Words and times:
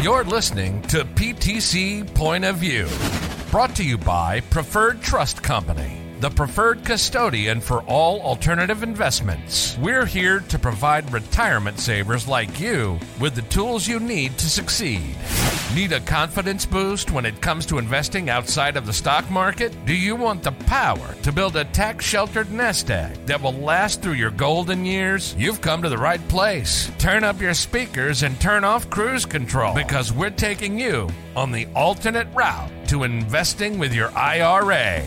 You're 0.00 0.22
listening 0.22 0.80
to 0.82 1.04
PTC 1.04 2.14
Point 2.14 2.44
of 2.44 2.58
View, 2.58 2.86
brought 3.50 3.74
to 3.74 3.84
you 3.84 3.98
by 3.98 4.38
Preferred 4.42 5.02
Trust 5.02 5.42
Company, 5.42 6.00
the 6.20 6.30
preferred 6.30 6.84
custodian 6.84 7.60
for 7.60 7.82
all 7.82 8.20
alternative 8.22 8.82
investments. 8.82 9.78
We're 9.78 10.06
here 10.06 10.40
to 10.40 10.58
provide 10.58 11.12
retirement 11.12 11.78
savers 11.78 12.26
like 12.26 12.58
you 12.58 12.98
with 13.20 13.34
the 13.34 13.42
tools 13.42 13.86
you 13.86 14.00
need 14.00 14.36
to 14.38 14.50
succeed. 14.50 15.16
Need 15.74 15.92
a 15.92 16.00
confidence 16.00 16.66
boost 16.66 17.10
when 17.12 17.24
it 17.24 17.40
comes 17.40 17.66
to 17.66 17.78
investing 17.78 18.30
outside 18.30 18.76
of 18.76 18.86
the 18.86 18.92
stock 18.92 19.30
market? 19.30 19.76
Do 19.84 19.94
you 19.94 20.16
want 20.16 20.42
the 20.42 20.52
power 20.52 21.14
to 21.22 21.30
build 21.30 21.56
a 21.56 21.64
tax 21.66 22.04
sheltered 22.04 22.50
nest 22.50 22.90
egg 22.90 23.14
that 23.26 23.40
will 23.40 23.52
last 23.52 24.02
through 24.02 24.14
your 24.14 24.30
golden 24.30 24.84
years? 24.84 25.34
You've 25.38 25.60
come 25.60 25.82
to 25.82 25.88
the 25.88 25.98
right 25.98 26.26
place. 26.28 26.90
Turn 26.98 27.22
up 27.22 27.40
your 27.40 27.54
speakers 27.54 28.22
and 28.22 28.40
turn 28.40 28.64
off 28.64 28.90
cruise 28.90 29.26
control 29.26 29.74
because 29.74 30.12
we're 30.12 30.30
taking 30.30 30.80
you 30.80 31.08
on 31.36 31.52
the 31.52 31.66
alternate 31.76 32.28
route 32.34 32.70
to 32.88 33.04
investing 33.04 33.78
with 33.78 33.92
your 33.94 34.10
IRA. 34.16 35.04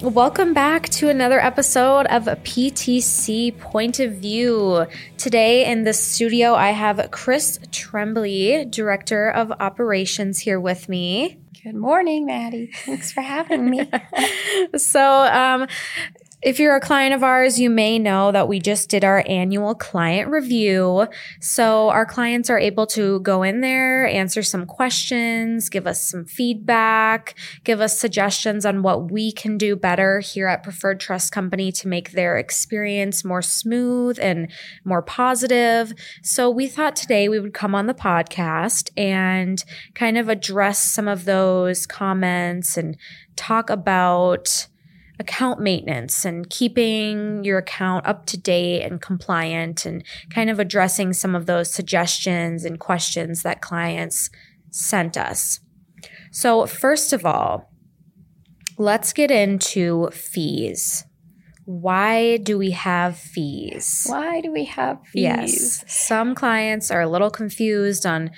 Welcome 0.00 0.54
back 0.54 0.88
to 0.90 1.08
another 1.08 1.40
episode 1.40 2.06
of 2.06 2.28
a 2.28 2.36
PTC 2.36 3.58
Point 3.58 3.98
of 3.98 4.12
View. 4.12 4.86
Today 5.16 5.68
in 5.68 5.82
the 5.82 5.92
studio, 5.92 6.54
I 6.54 6.70
have 6.70 7.10
Chris 7.10 7.58
Trembley, 7.72 8.64
Director 8.66 9.28
of 9.28 9.50
Operations, 9.50 10.38
here 10.38 10.60
with 10.60 10.88
me. 10.88 11.38
Good 11.64 11.74
morning, 11.74 12.26
Maddie. 12.26 12.70
Thanks 12.72 13.10
for 13.10 13.22
having 13.22 13.68
me. 13.68 13.90
so, 14.76 15.02
um, 15.02 15.66
if 16.40 16.60
you're 16.60 16.76
a 16.76 16.80
client 16.80 17.14
of 17.14 17.24
ours, 17.24 17.58
you 17.58 17.68
may 17.68 17.98
know 17.98 18.30
that 18.30 18.46
we 18.46 18.60
just 18.60 18.88
did 18.88 19.02
our 19.02 19.24
annual 19.26 19.74
client 19.74 20.30
review. 20.30 21.08
So 21.40 21.88
our 21.88 22.06
clients 22.06 22.48
are 22.48 22.58
able 22.58 22.86
to 22.88 23.18
go 23.20 23.42
in 23.42 23.60
there, 23.60 24.06
answer 24.06 24.44
some 24.44 24.64
questions, 24.64 25.68
give 25.68 25.86
us 25.86 26.00
some 26.00 26.24
feedback, 26.24 27.34
give 27.64 27.80
us 27.80 27.98
suggestions 27.98 28.64
on 28.64 28.82
what 28.82 29.10
we 29.10 29.32
can 29.32 29.58
do 29.58 29.74
better 29.74 30.20
here 30.20 30.46
at 30.46 30.62
Preferred 30.62 31.00
Trust 31.00 31.32
Company 31.32 31.72
to 31.72 31.88
make 31.88 32.12
their 32.12 32.38
experience 32.38 33.24
more 33.24 33.42
smooth 33.42 34.18
and 34.20 34.48
more 34.84 35.02
positive. 35.02 35.92
So 36.22 36.48
we 36.48 36.68
thought 36.68 36.94
today 36.94 37.28
we 37.28 37.40
would 37.40 37.54
come 37.54 37.74
on 37.74 37.86
the 37.86 37.94
podcast 37.94 38.90
and 38.96 39.64
kind 39.94 40.16
of 40.16 40.28
address 40.28 40.78
some 40.78 41.08
of 41.08 41.24
those 41.24 41.84
comments 41.84 42.76
and 42.76 42.96
talk 43.34 43.70
about 43.70 44.68
account 45.18 45.60
maintenance 45.60 46.24
and 46.24 46.48
keeping 46.48 47.42
your 47.44 47.58
account 47.58 48.06
up 48.06 48.26
to 48.26 48.36
date 48.36 48.82
and 48.82 49.00
compliant 49.00 49.84
and 49.84 50.04
kind 50.30 50.48
of 50.48 50.58
addressing 50.58 51.12
some 51.12 51.34
of 51.34 51.46
those 51.46 51.72
suggestions 51.72 52.64
and 52.64 52.78
questions 52.78 53.42
that 53.42 53.60
clients 53.60 54.30
sent 54.70 55.16
us. 55.16 55.60
So, 56.30 56.66
first 56.66 57.12
of 57.12 57.26
all, 57.26 57.70
let's 58.76 59.12
get 59.12 59.30
into 59.30 60.08
fees. 60.10 61.04
Why 61.64 62.38
do 62.38 62.56
we 62.56 62.70
have 62.70 63.18
fees? 63.18 64.06
Why 64.06 64.40
do 64.40 64.52
we 64.52 64.64
have 64.66 65.00
fees? 65.12 65.22
Yes. 65.22 65.84
Some 65.86 66.34
clients 66.34 66.90
are 66.90 67.02
a 67.02 67.08
little 67.08 67.30
confused 67.30 68.06
on 68.06 68.30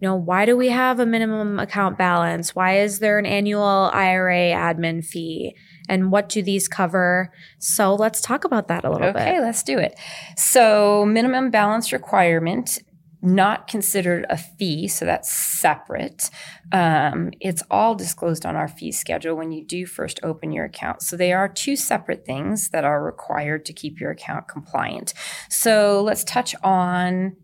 you 0.00 0.06
know, 0.06 0.14
why 0.14 0.46
do 0.46 0.56
we 0.56 0.68
have 0.68 1.00
a 1.00 1.06
minimum 1.06 1.58
account 1.58 1.98
balance? 1.98 2.54
Why 2.54 2.78
is 2.78 3.00
there 3.00 3.18
an 3.18 3.26
annual 3.26 3.90
IRA 3.92 4.52
admin 4.52 5.04
fee? 5.04 5.56
And 5.88 6.12
what 6.12 6.28
do 6.28 6.42
these 6.42 6.68
cover? 6.68 7.32
So 7.58 7.94
let's 7.94 8.20
talk 8.20 8.44
about 8.44 8.68
that 8.68 8.84
a 8.84 8.90
little 8.90 9.08
okay, 9.08 9.18
bit. 9.18 9.28
Okay, 9.28 9.40
let's 9.40 9.62
do 9.62 9.78
it. 9.78 9.98
So, 10.36 11.04
minimum 11.04 11.50
balance 11.50 11.92
requirement 11.92 12.78
not 13.20 13.66
considered 13.66 14.26
a 14.30 14.36
fee, 14.36 14.86
so 14.86 15.04
that's 15.04 15.30
separate. 15.30 16.30
Um, 16.70 17.32
it's 17.40 17.62
all 17.70 17.94
disclosed 17.94 18.46
on 18.46 18.54
our 18.54 18.68
fee 18.68 18.92
schedule 18.92 19.36
when 19.36 19.50
you 19.50 19.64
do 19.64 19.86
first 19.86 20.20
open 20.22 20.52
your 20.52 20.66
account. 20.66 21.02
So 21.02 21.16
they 21.16 21.32
are 21.32 21.48
two 21.48 21.74
separate 21.74 22.24
things 22.24 22.68
that 22.70 22.84
are 22.84 23.02
required 23.02 23.64
to 23.66 23.72
keep 23.72 23.98
your 23.98 24.12
account 24.12 24.46
compliant. 24.46 25.14
So 25.48 26.02
let's 26.02 26.22
touch 26.22 26.54
on 26.62 27.36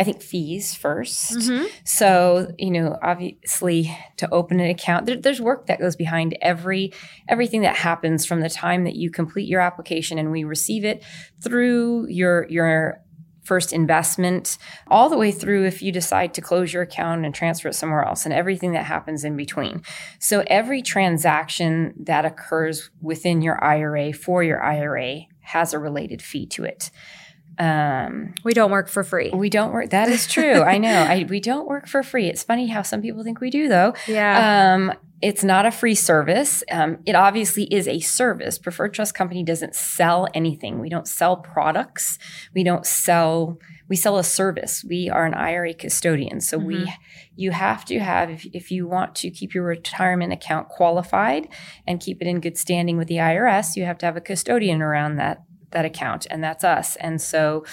I 0.00 0.02
think 0.02 0.22
fees 0.22 0.74
1st 0.74 1.36
mm-hmm. 1.36 1.66
So, 1.84 2.54
you 2.58 2.70
know, 2.70 2.98
obviously 3.02 3.94
to 4.16 4.32
open 4.32 4.58
an 4.58 4.70
account, 4.70 5.04
there, 5.04 5.16
there's 5.16 5.42
work 5.42 5.66
that 5.66 5.78
goes 5.78 5.94
behind 5.94 6.38
every 6.40 6.94
everything 7.28 7.60
that 7.62 7.76
happens 7.76 8.24
from 8.24 8.40
the 8.40 8.48
time 8.48 8.84
that 8.84 8.96
you 8.96 9.10
complete 9.10 9.46
your 9.46 9.60
application 9.60 10.18
and 10.18 10.30
we 10.32 10.42
receive 10.42 10.86
it 10.86 11.04
through 11.42 12.06
your 12.08 12.46
your 12.48 13.02
first 13.42 13.74
investment 13.74 14.56
all 14.86 15.10
the 15.10 15.18
way 15.18 15.30
through 15.30 15.66
if 15.66 15.82
you 15.82 15.92
decide 15.92 16.32
to 16.32 16.40
close 16.40 16.72
your 16.72 16.82
account 16.82 17.26
and 17.26 17.34
transfer 17.34 17.68
it 17.68 17.74
somewhere 17.74 18.04
else 18.04 18.24
and 18.24 18.32
everything 18.32 18.72
that 18.72 18.86
happens 18.86 19.22
in 19.22 19.36
between. 19.36 19.82
So 20.18 20.44
every 20.46 20.80
transaction 20.80 21.92
that 22.04 22.24
occurs 22.24 22.90
within 23.02 23.42
your 23.42 23.62
IRA 23.62 24.14
for 24.14 24.42
your 24.42 24.62
IRA 24.62 25.26
has 25.40 25.74
a 25.74 25.78
related 25.78 26.22
fee 26.22 26.46
to 26.46 26.64
it. 26.64 26.90
Um, 27.58 28.34
we 28.44 28.54
don't 28.54 28.70
work 28.70 28.88
for 28.88 29.04
free. 29.04 29.30
We 29.30 29.50
don't 29.50 29.72
work. 29.72 29.90
That 29.90 30.08
is 30.08 30.26
true. 30.26 30.62
I 30.62 30.78
know. 30.78 31.02
I, 31.02 31.26
we 31.28 31.40
don't 31.40 31.68
work 31.68 31.88
for 31.88 32.02
free. 32.02 32.26
It's 32.26 32.42
funny 32.42 32.68
how 32.68 32.82
some 32.82 33.02
people 33.02 33.22
think 33.22 33.40
we 33.40 33.50
do, 33.50 33.68
though. 33.68 33.94
Yeah. 34.06 34.74
Um, 34.74 34.94
it's 35.22 35.44
not 35.44 35.66
a 35.66 35.70
free 35.70 35.94
service. 35.94 36.64
Um, 36.70 36.98
it 37.04 37.14
obviously 37.14 37.64
is 37.64 37.86
a 37.86 38.00
service. 38.00 38.58
Preferred 38.58 38.94
Trust 38.94 39.14
Company 39.14 39.44
doesn't 39.44 39.74
sell 39.74 40.26
anything. 40.32 40.80
We 40.80 40.88
don't 40.88 41.06
sell 41.06 41.36
products. 41.36 42.18
We 42.54 42.64
don't 42.64 42.86
sell. 42.86 43.58
We 43.88 43.96
sell 43.96 44.16
a 44.16 44.24
service. 44.24 44.82
We 44.88 45.10
are 45.10 45.26
an 45.26 45.34
IRA 45.34 45.74
custodian. 45.74 46.40
So 46.40 46.56
mm-hmm. 46.56 46.66
we, 46.66 46.94
you 47.36 47.50
have 47.50 47.84
to 47.86 47.98
have 47.98 48.30
if, 48.30 48.46
if 48.54 48.70
you 48.70 48.88
want 48.88 49.14
to 49.16 49.30
keep 49.30 49.52
your 49.52 49.64
retirement 49.64 50.32
account 50.32 50.68
qualified 50.68 51.48
and 51.86 52.00
keep 52.00 52.22
it 52.22 52.28
in 52.28 52.40
good 52.40 52.56
standing 52.56 52.96
with 52.96 53.08
the 53.08 53.16
IRS, 53.16 53.76
you 53.76 53.84
have 53.84 53.98
to 53.98 54.06
have 54.06 54.16
a 54.16 54.20
custodian 54.22 54.80
around 54.80 55.16
that 55.16 55.42
that 55.72 55.84
account, 55.84 56.26
and 56.30 56.42
that's 56.42 56.64
us. 56.64 56.96
And 56.96 57.20
so 57.20 57.64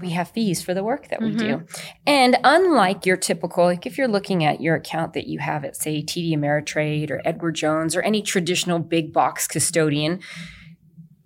we 0.00 0.10
have 0.10 0.30
fees 0.30 0.62
for 0.62 0.72
the 0.74 0.82
work 0.82 1.08
that 1.08 1.20
we 1.20 1.32
mm-hmm. 1.32 1.38
do. 1.38 1.66
And 2.06 2.38
unlike 2.44 3.04
your 3.04 3.16
typical, 3.16 3.64
like 3.64 3.86
if 3.86 3.98
you're 3.98 4.08
looking 4.08 4.44
at 4.44 4.60
your 4.60 4.76
account 4.76 5.12
that 5.12 5.26
you 5.26 5.38
have 5.38 5.64
at, 5.64 5.76
say, 5.76 6.02
TD 6.02 6.32
Ameritrade 6.32 7.10
or 7.10 7.20
Edward 7.24 7.54
Jones 7.54 7.94
or 7.94 8.02
any 8.02 8.22
traditional 8.22 8.78
big 8.78 9.12
box 9.12 9.46
custodian, 9.46 10.20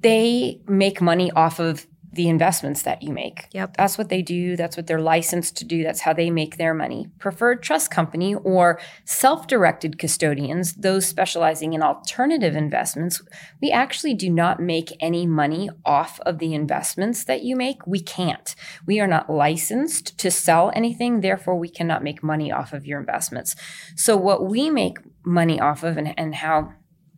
they 0.01 0.61
make 0.67 1.01
money 1.01 1.31
off 1.33 1.61
of 1.61 1.87
the 2.17 2.29
investments 2.29 2.83
that 2.83 3.03
you 3.03 3.13
make. 3.13 3.49
Yep. 3.53 3.77
That's 3.77 3.97
what 3.97 4.09
they 4.09 4.23
do. 4.23 4.57
That's 4.57 4.77
what 4.77 4.87
they're 4.87 5.01
licensed 5.01 5.57
to 5.59 5.65
do. 5.65 5.83
That's 5.83 6.01
how 6.01 6.13
they 6.13 6.31
make 6.31 6.57
their 6.57 6.75
money. 6.75 7.09
Preferred 7.19 7.63
trust 7.63 7.91
company 7.91 8.35
or 8.35 8.81
self 9.05 9.47
directed 9.47 9.99
custodians, 9.99 10.75
those 10.75 11.07
specializing 11.07 11.73
in 11.75 11.83
alternative 11.83 12.57
investments, 12.57 13.23
we 13.63 13.71
actually 13.71 14.15
do 14.15 14.31
not 14.31 14.61
make 14.61 14.93
any 15.01 15.27
money 15.27 15.71
off 15.85 16.19
of 16.21 16.39
the 16.39 16.55
investments 16.55 17.25
that 17.25 17.43
you 17.43 17.55
make. 17.55 17.87
We 17.87 18.01
can't. 18.01 18.55
We 18.87 18.99
are 19.01 19.07
not 19.07 19.31
licensed 19.31 20.19
to 20.19 20.31
sell 20.31 20.73
anything. 20.75 21.21
Therefore, 21.21 21.57
we 21.57 21.69
cannot 21.69 22.03
make 22.03 22.23
money 22.23 22.51
off 22.51 22.73
of 22.73 22.87
your 22.87 22.99
investments. 22.99 23.55
So, 23.95 24.17
what 24.17 24.47
we 24.47 24.71
make 24.71 24.99
money 25.25 25.61
off 25.61 25.83
of 25.83 25.97
and, 25.97 26.19
and 26.19 26.35
how 26.37 26.73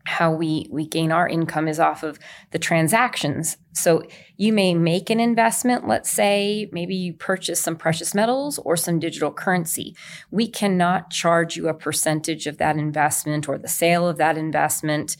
how 0.08 0.32
we 0.32 0.66
we 0.70 0.86
gain 0.86 1.12
our 1.12 1.28
income 1.28 1.68
is 1.68 1.78
off 1.78 2.02
of 2.02 2.18
the 2.50 2.58
transactions. 2.58 3.58
So 3.74 4.02
you 4.36 4.52
may 4.52 4.74
make 4.74 5.10
an 5.10 5.20
investment, 5.20 5.86
let's 5.86 6.10
say 6.10 6.68
maybe 6.72 6.96
you 6.96 7.12
purchase 7.12 7.60
some 7.60 7.76
precious 7.76 8.14
metals 8.14 8.58
or 8.58 8.76
some 8.76 8.98
digital 8.98 9.30
currency. 9.30 9.94
We 10.30 10.48
cannot 10.48 11.10
charge 11.10 11.56
you 11.56 11.68
a 11.68 11.74
percentage 11.74 12.46
of 12.46 12.58
that 12.58 12.76
investment 12.76 13.48
or 13.48 13.58
the 13.58 13.68
sale 13.68 14.08
of 14.08 14.16
that 14.16 14.36
investment. 14.36 15.16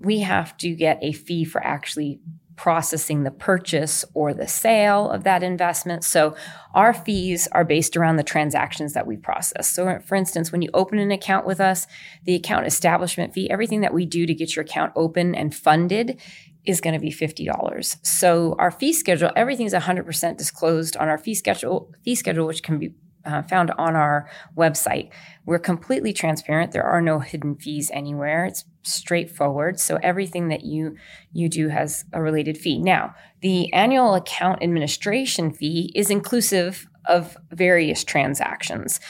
We 0.00 0.20
have 0.20 0.56
to 0.58 0.74
get 0.74 0.98
a 1.02 1.12
fee 1.12 1.44
for 1.44 1.62
actually 1.62 2.20
processing 2.60 3.22
the 3.22 3.30
purchase 3.30 4.04
or 4.12 4.34
the 4.34 4.46
sale 4.46 5.08
of 5.08 5.24
that 5.24 5.42
investment. 5.42 6.04
So 6.04 6.36
our 6.74 6.92
fees 6.92 7.48
are 7.52 7.64
based 7.64 7.96
around 7.96 8.16
the 8.16 8.22
transactions 8.22 8.92
that 8.92 9.06
we 9.06 9.16
process. 9.16 9.66
So 9.66 9.98
for 10.00 10.14
instance, 10.14 10.52
when 10.52 10.60
you 10.60 10.68
open 10.74 10.98
an 10.98 11.10
account 11.10 11.46
with 11.46 11.58
us, 11.58 11.86
the 12.24 12.34
account 12.34 12.66
establishment 12.66 13.32
fee, 13.32 13.48
everything 13.48 13.80
that 13.80 13.94
we 13.94 14.04
do 14.04 14.26
to 14.26 14.34
get 14.34 14.54
your 14.54 14.62
account 14.62 14.92
open 14.94 15.34
and 15.34 15.54
funded 15.54 16.20
is 16.66 16.82
going 16.82 16.92
to 16.92 17.00
be 17.00 17.10
$50. 17.10 17.96
So 18.02 18.56
our 18.58 18.70
fee 18.70 18.92
schedule, 18.92 19.30
everything's 19.34 19.72
100% 19.72 20.36
disclosed 20.36 20.98
on 20.98 21.08
our 21.08 21.16
fee 21.16 21.34
schedule, 21.34 21.90
fee 22.04 22.14
schedule 22.14 22.46
which 22.46 22.62
can 22.62 22.78
be 22.78 22.92
uh, 23.24 23.42
found 23.42 23.70
on 23.72 23.96
our 23.96 24.28
website. 24.56 25.10
We're 25.44 25.58
completely 25.58 26.12
transparent. 26.12 26.72
There 26.72 26.84
are 26.84 27.00
no 27.02 27.18
hidden 27.18 27.56
fees 27.56 27.90
anywhere. 27.92 28.46
It's 28.46 28.64
straightforward. 28.82 29.78
So 29.78 29.98
everything 30.02 30.48
that 30.48 30.64
you 30.64 30.96
you 31.32 31.48
do 31.48 31.68
has 31.68 32.04
a 32.12 32.22
related 32.22 32.56
fee. 32.56 32.78
Now, 32.78 33.14
the 33.40 33.72
annual 33.72 34.14
account 34.14 34.62
administration 34.62 35.52
fee 35.52 35.92
is 35.94 36.10
inclusive 36.10 36.86
of 37.06 37.36
various 37.50 38.04
transactions. 38.04 39.00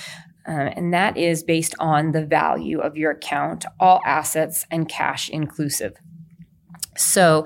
Uh, 0.49 0.73
and 0.75 0.93
that 0.93 1.17
is 1.17 1.43
based 1.43 1.75
on 1.79 2.12
the 2.12 2.25
value 2.25 2.81
of 2.81 2.97
your 2.97 3.11
account, 3.12 3.65
all 3.79 4.01
assets 4.05 4.67
and 4.71 4.89
cash 4.89 5.29
inclusive. 5.29 5.95
So 6.97 7.45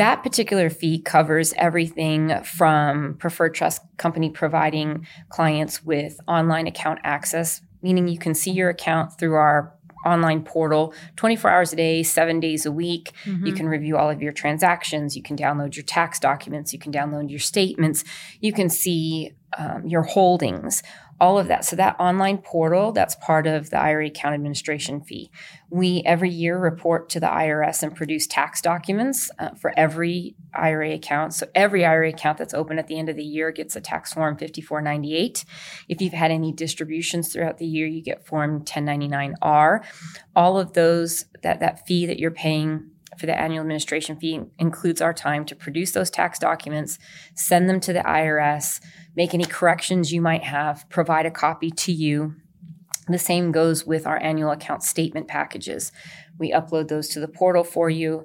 That 0.00 0.22
particular 0.22 0.70
fee 0.70 0.98
covers 0.98 1.52
everything 1.58 2.42
from 2.42 3.16
preferred 3.18 3.54
trust 3.54 3.82
company 3.98 4.30
providing 4.30 5.06
clients 5.28 5.84
with 5.84 6.18
online 6.26 6.66
account 6.66 7.00
access, 7.04 7.60
meaning 7.82 8.08
you 8.08 8.18
can 8.18 8.32
see 8.32 8.50
your 8.50 8.70
account 8.70 9.18
through 9.18 9.34
our 9.34 9.74
online 10.06 10.42
portal 10.42 10.94
24 11.16 11.50
hours 11.50 11.72
a 11.74 11.76
day, 11.76 12.02
seven 12.02 12.40
days 12.40 12.64
a 12.64 12.72
week. 12.72 13.12
Mm-hmm. 13.26 13.46
You 13.46 13.52
can 13.52 13.68
review 13.68 13.98
all 13.98 14.08
of 14.08 14.22
your 14.22 14.32
transactions. 14.32 15.18
You 15.18 15.22
can 15.22 15.36
download 15.36 15.76
your 15.76 15.84
tax 15.84 16.18
documents. 16.18 16.72
You 16.72 16.78
can 16.78 16.92
download 16.92 17.28
your 17.28 17.38
statements. 17.38 18.02
You 18.40 18.54
can 18.54 18.70
see 18.70 19.32
um, 19.58 19.86
your 19.86 20.04
holdings 20.04 20.82
all 21.20 21.38
of 21.38 21.48
that. 21.48 21.64
So 21.64 21.76
that 21.76 21.96
online 22.00 22.38
portal, 22.38 22.92
that's 22.92 23.14
part 23.16 23.46
of 23.46 23.70
the 23.70 23.78
IRA 23.78 24.06
account 24.06 24.34
administration 24.34 25.02
fee. 25.02 25.30
We 25.68 26.02
every 26.06 26.30
year 26.30 26.58
report 26.58 27.10
to 27.10 27.20
the 27.20 27.26
IRS 27.26 27.82
and 27.82 27.94
produce 27.94 28.26
tax 28.26 28.62
documents 28.62 29.30
uh, 29.38 29.50
for 29.50 29.72
every 29.76 30.34
IRA 30.54 30.92
account. 30.92 31.34
So 31.34 31.46
every 31.54 31.84
IRA 31.84 32.08
account 32.08 32.38
that's 32.38 32.54
open 32.54 32.78
at 32.78 32.86
the 32.86 32.98
end 32.98 33.10
of 33.10 33.16
the 33.16 33.24
year 33.24 33.52
gets 33.52 33.76
a 33.76 33.80
tax 33.80 34.14
form 34.14 34.36
5498. 34.36 35.44
If 35.88 36.00
you've 36.00 36.14
had 36.14 36.30
any 36.30 36.52
distributions 36.52 37.32
throughout 37.32 37.58
the 37.58 37.66
year, 37.66 37.86
you 37.86 38.02
get 38.02 38.26
form 38.26 38.64
1099R. 38.64 39.84
All 40.34 40.58
of 40.58 40.72
those 40.72 41.26
that 41.42 41.60
that 41.60 41.86
fee 41.86 42.06
that 42.06 42.18
you're 42.18 42.30
paying 42.30 42.90
for 43.18 43.26
the 43.26 43.38
annual 43.38 43.60
administration 43.60 44.16
fee 44.16 44.40
includes 44.58 45.00
our 45.00 45.12
time 45.12 45.44
to 45.44 45.54
produce 45.54 45.92
those 45.92 46.10
tax 46.10 46.38
documents, 46.38 46.98
send 47.34 47.68
them 47.68 47.80
to 47.80 47.92
the 47.92 48.00
IRS, 48.00 48.80
make 49.20 49.34
any 49.34 49.44
corrections 49.44 50.14
you 50.14 50.22
might 50.22 50.44
have, 50.44 50.88
provide 50.88 51.26
a 51.26 51.30
copy 51.30 51.70
to 51.70 51.92
you. 51.92 52.34
The 53.06 53.18
same 53.18 53.52
goes 53.52 53.84
with 53.84 54.06
our 54.06 54.16
annual 54.22 54.50
account 54.50 54.82
statement 54.82 55.28
packages. 55.28 55.92
We 56.38 56.52
upload 56.52 56.88
those 56.88 57.06
to 57.08 57.20
the 57.20 57.28
portal 57.28 57.62
for 57.62 57.90
you. 57.90 58.24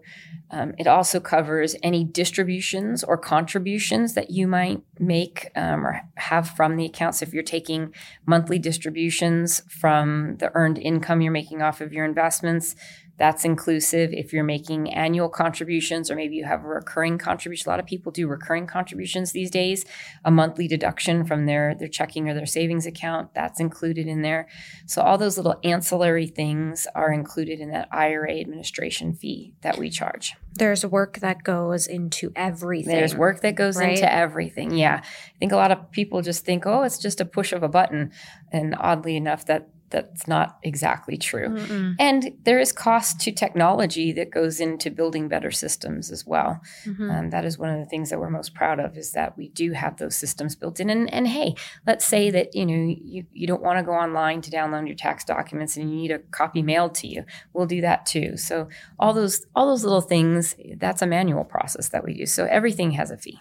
Um, 0.52 0.74
it 0.78 0.88
also 0.88 1.20
covers 1.20 1.76
any 1.84 2.06
distributions 2.06 3.04
or 3.04 3.18
contributions 3.18 4.14
that 4.14 4.30
you 4.32 4.48
might 4.48 4.84
make 4.98 5.52
um, 5.58 5.86
or 5.86 6.00
have 6.16 6.52
from 6.52 6.78
the 6.78 6.86
accounts. 6.86 7.22
If 7.22 7.34
you're 7.34 7.44
taking 7.44 7.94
monthly 8.26 8.58
distributions 8.58 9.64
from 9.68 10.38
the 10.38 10.50
earned 10.56 10.78
income 10.78 11.20
you're 11.20 11.30
making 11.34 11.62
off 11.62 11.82
of 11.82 11.92
your 11.92 12.06
investments, 12.06 12.74
that's 13.18 13.46
inclusive 13.46 14.12
if 14.14 14.34
you're 14.34 14.44
making 14.44 14.94
annual 14.94 15.30
contributions 15.30 16.12
or 16.12 16.16
maybe 16.16 16.36
you 16.36 16.44
have 16.44 16.64
a 16.64 16.68
recurring 16.68 17.18
contribution. 17.18 17.70
A 17.70 17.72
lot 17.72 17.80
of 17.80 17.86
people 17.86 18.12
do 18.12 18.28
recurring 18.28 18.68
contributions 18.68 19.32
these 19.32 19.50
days, 19.50 19.86
a 20.26 20.32
monthly 20.32 20.68
deduction 20.68 21.26
from 21.26 21.46
their, 21.46 21.76
their 21.76 21.88
checking 21.88 22.30
or 22.30 22.34
their 22.34 22.46
savings 22.46 22.86
account. 22.86 23.34
That's 23.34 23.60
included 23.60 24.08
in 24.08 24.22
there. 24.22 24.48
So 24.86 25.02
all 25.02 25.18
those 25.18 25.38
little 25.38 25.60
ancillary 25.64 26.28
things 26.28 26.88
are 26.94 27.12
included 27.12 27.60
in 27.60 27.72
that 27.72 27.88
IRA 27.92 28.40
administration 28.40 29.14
fee 29.14 29.54
that 29.62 29.78
we 29.78 29.90
charge. 29.90 30.34
There's 30.58 30.86
work 30.86 31.20
that 31.20 31.44
goes 31.44 31.88
into 31.88 32.32
everything. 32.36 32.96
There's 32.96 33.16
work 33.16 33.42
that 33.42 33.56
goes 33.56 33.78
right? 33.78 33.92
into 33.92 34.12
everything. 34.12 34.72
Yeah. 34.72 35.02
I 35.04 35.38
think 35.40 35.52
a 35.52 35.58
lot 35.58 35.72
of 35.72 35.92
people 35.92 36.22
just 36.22 36.46
think, 36.46 36.66
oh, 36.66 36.84
it's 36.84 36.98
just 36.98 37.20
a 37.20 37.26
push 37.26 37.52
of 37.52 37.64
a 37.64 37.68
button. 37.68 38.12
And 38.52 38.76
oddly 38.80 39.18
enough, 39.18 39.46
that 39.48 39.70
that's 39.90 40.28
not 40.28 40.58
exactly 40.64 41.18
true. 41.18 41.50
Mm-mm. 41.50 41.96
And 42.00 42.34
there 42.44 42.60
is 42.60 42.72
cost 42.72 43.20
to 43.22 43.32
technology 43.32 44.12
that 44.14 44.32
goes 44.32 44.60
into 44.60 44.90
building 44.90 45.28
better 45.28 45.52
systems 45.52 46.12
as 46.12 46.26
well. 46.26 46.60
Mm-hmm. 46.86 47.12
Um, 47.12 47.30
that 47.30 47.46
is 47.46 47.58
one 47.58 47.70
of 47.70 47.80
the 47.80 47.86
things 47.86 48.10
that 48.10 48.20
we're 48.20 48.30
most 48.30 48.54
proud 48.54 48.80
of 48.80 48.98
is 48.98 49.12
that 49.12 49.38
we 49.38 49.50
do 49.50 49.74
have 49.74 49.98
those 49.98 50.16
systems 50.16 50.56
built 50.56 50.80
in. 50.80 50.90
And, 50.90 51.14
and 51.14 51.28
hey, 51.28 51.56
let's 51.86 52.06
say 52.06 52.32
that 52.32 52.56
you 52.56 52.66
know 52.66 52.96
you, 53.04 53.26
you 53.32 53.48
don't 53.48 53.62
want 53.62 53.78
to 53.80 53.84
go 53.84 53.94
online 53.94 54.42
to 54.42 54.52
download 54.52 54.88
your 54.88 54.96
tax 54.96 55.24
documents 55.24 55.78
and 55.78 55.90
you 55.90 55.96
need 55.96 56.12
a 56.12 56.20
copy 56.20 56.62
mailed 56.62 56.96
to 56.96 57.08
you. 57.08 57.24
We'll 57.54 57.68
do 57.68 57.82
that 57.82 58.06
too. 58.06 58.38
So 58.38 58.70
all 59.00 59.14
those 59.14 59.46
all 59.56 59.68
those 59.68 59.84
little 59.84 60.02
things, 60.02 60.56
that's 60.78 61.02
a 61.02 61.08
manual 61.08 61.44
process 61.44 61.90
that 61.90 62.04
we 62.04 62.14
do. 62.16 62.26
So 62.26 62.46
everything 62.46 62.92
has 62.92 63.12
a 63.12 63.18
fee. 63.18 63.40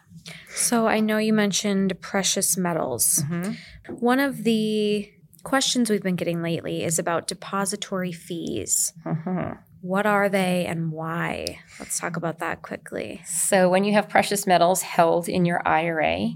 So 0.49 0.87
I 0.87 1.01
know 1.01 1.19
you 1.19 1.33
mentioned 1.33 2.01
precious 2.01 2.57
metals. 2.57 3.23
Mm-hmm. 3.29 3.95
One 3.95 4.21
of 4.21 4.45
the 4.45 5.11
questions 5.45 5.91
we've 5.91 6.03
been 6.03 6.17
getting 6.17 6.43
lately 6.43 6.83
is 6.83 6.99
about 6.99 7.29
depository 7.29 8.13
fees. 8.13 8.93
Mm-hmm. 9.05 9.53
What 9.83 10.07
are 10.07 10.29
they 10.29 10.67
and 10.67 10.91
why? 10.91 11.61
Let's 11.79 11.99
talk 11.99 12.17
about 12.17 12.39
that 12.39 12.63
quickly. 12.63 13.23
So, 13.27 13.69
when 13.69 13.85
you 13.85 13.93
have 13.93 14.09
precious 14.09 14.47
metals 14.47 14.83
held 14.83 15.29
in 15.29 15.45
your 15.45 15.67
IRA, 15.69 16.31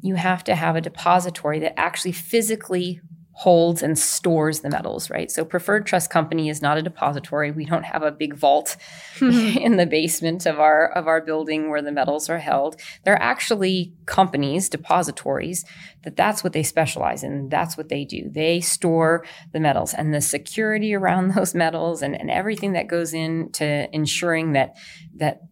you 0.00 0.14
have 0.14 0.42
to 0.44 0.54
have 0.54 0.74
a 0.74 0.80
depository 0.80 1.58
that 1.60 1.78
actually 1.78 2.12
physically 2.12 3.00
holds 3.38 3.84
and 3.84 3.96
stores 3.96 4.60
the 4.60 4.68
metals, 4.68 5.10
right? 5.10 5.30
So 5.30 5.44
Preferred 5.44 5.86
Trust 5.86 6.10
Company 6.10 6.48
is 6.48 6.60
not 6.60 6.76
a 6.76 6.82
depository. 6.82 7.52
We 7.52 7.64
don't 7.64 7.84
have 7.84 8.02
a 8.02 8.10
big 8.10 8.34
vault 8.34 8.76
hmm. 9.16 9.30
in 9.56 9.76
the 9.76 9.86
basement 9.86 10.44
of 10.44 10.58
our 10.58 10.90
of 10.90 11.06
our 11.06 11.20
building 11.20 11.70
where 11.70 11.80
the 11.80 11.92
metals 11.92 12.28
are 12.28 12.40
held. 12.40 12.80
They're 13.04 13.22
actually 13.22 13.92
companies, 14.06 14.68
depositories 14.68 15.64
that 16.02 16.16
that's 16.16 16.42
what 16.42 16.52
they 16.52 16.64
specialize 16.64 17.22
in. 17.22 17.48
That's 17.48 17.76
what 17.76 17.90
they 17.90 18.04
do. 18.04 18.28
They 18.28 18.60
store 18.60 19.24
the 19.52 19.60
metals 19.60 19.94
and 19.94 20.12
the 20.12 20.20
security 20.20 20.92
around 20.92 21.28
those 21.36 21.54
metals 21.54 22.02
and, 22.02 22.20
and 22.20 22.32
everything 22.32 22.72
that 22.72 22.88
goes 22.88 23.14
into 23.14 23.88
ensuring 23.94 24.54
that 24.54 24.74
that 25.14 25.42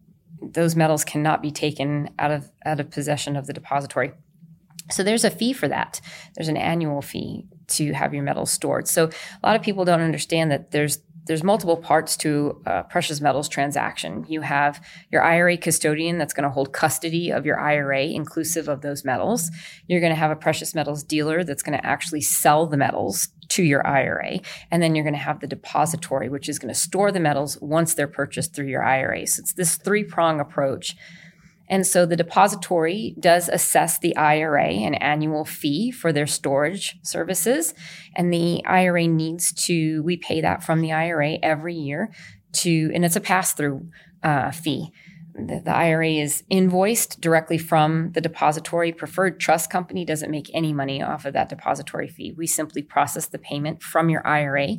those 0.41 0.75
metals 0.75 1.05
cannot 1.05 1.41
be 1.41 1.51
taken 1.51 2.09
out 2.19 2.31
of 2.31 2.51
out 2.65 2.81
of 2.81 2.91
possession 2.91 3.37
of 3.37 3.47
the 3.47 3.53
depository. 3.53 4.11
So 4.91 5.03
there's 5.03 5.23
a 5.23 5.29
fee 5.29 5.53
for 5.53 5.69
that. 5.69 6.01
There's 6.35 6.49
an 6.49 6.57
annual 6.57 7.01
fee 7.01 7.45
to 7.67 7.93
have 7.93 8.13
your 8.13 8.23
metals 8.23 8.51
stored. 8.51 8.87
So 8.87 9.09
a 9.43 9.47
lot 9.47 9.55
of 9.55 9.61
people 9.61 9.85
don't 9.85 10.01
understand 10.01 10.51
that 10.51 10.71
there's 10.71 10.99
there's 11.27 11.43
multiple 11.43 11.77
parts 11.77 12.17
to 12.17 12.61
a 12.65 12.83
precious 12.83 13.21
metals 13.21 13.47
transaction. 13.49 14.25
You 14.27 14.41
have 14.41 14.83
your 15.11 15.21
IRA 15.21 15.57
custodian 15.57 16.17
that's 16.17 16.33
going 16.33 16.45
to 16.45 16.49
hold 16.49 16.73
custody 16.73 17.31
of 17.31 17.45
your 17.45 17.59
IRA, 17.59 18.05
inclusive 18.05 18.67
of 18.67 18.81
those 18.81 19.03
metals. 19.03 19.51
You're 19.87 19.99
going 19.99 20.13
to 20.13 20.19
have 20.19 20.31
a 20.31 20.35
precious 20.35 20.73
metals 20.73 21.03
dealer 21.03 21.43
that's 21.43 21.63
going 21.63 21.77
to 21.77 21.85
actually 21.85 22.21
sell 22.21 22.65
the 22.65 22.77
metals 22.77 23.27
to 23.49 23.63
your 23.63 23.85
IRA. 23.85 24.39
And 24.71 24.81
then 24.81 24.95
you're 24.95 25.03
going 25.03 25.13
to 25.13 25.19
have 25.19 25.39
the 25.39 25.47
depository, 25.47 26.29
which 26.29 26.49
is 26.49 26.59
going 26.59 26.73
to 26.73 26.79
store 26.79 27.11
the 27.11 27.19
metals 27.19 27.57
once 27.61 27.93
they're 27.93 28.07
purchased 28.07 28.53
through 28.53 28.67
your 28.67 28.83
IRA. 28.83 29.27
So 29.27 29.41
it's 29.41 29.53
this 29.53 29.75
three 29.75 30.03
prong 30.03 30.39
approach 30.39 30.95
and 31.69 31.85
so 31.85 32.05
the 32.05 32.15
depository 32.15 33.15
does 33.19 33.49
assess 33.49 33.99
the 33.99 34.15
IRA 34.15 34.67
an 34.67 34.95
annual 34.95 35.45
fee 35.45 35.91
for 35.91 36.13
their 36.13 36.27
storage 36.27 36.97
services. 37.03 37.73
And 38.15 38.31
the 38.31 38.63
IRA 38.65 39.07
needs 39.07 39.51
to, 39.65 40.01
we 40.03 40.17
pay 40.17 40.41
that 40.41 40.63
from 40.63 40.81
the 40.81 40.93
IRA 40.93 41.37
every 41.43 41.75
year 41.75 42.11
to, 42.53 42.91
and 42.93 43.03
it's 43.03 43.15
a 43.15 43.21
pass 43.21 43.53
through 43.53 43.89
uh, 44.23 44.51
fee. 44.51 44.91
The, 45.35 45.61
the, 45.63 45.75
IRA 45.75 46.09
is 46.13 46.43
invoiced 46.49 47.21
directly 47.21 47.59
from 47.59 48.11
the 48.13 48.21
depository. 48.21 48.91
Preferred 48.91 49.39
Trust 49.39 49.69
Company 49.69 50.03
doesn't 50.03 50.31
make 50.31 50.49
any 50.53 50.73
money 50.73 51.03
off 51.03 51.25
of 51.25 51.33
that 51.33 51.49
depository 51.49 52.07
fee. 52.07 52.33
We 52.35 52.47
simply 52.47 52.81
process 52.81 53.27
the 53.27 53.37
payment 53.37 53.83
from 53.83 54.09
your 54.09 54.25
IRA 54.25 54.77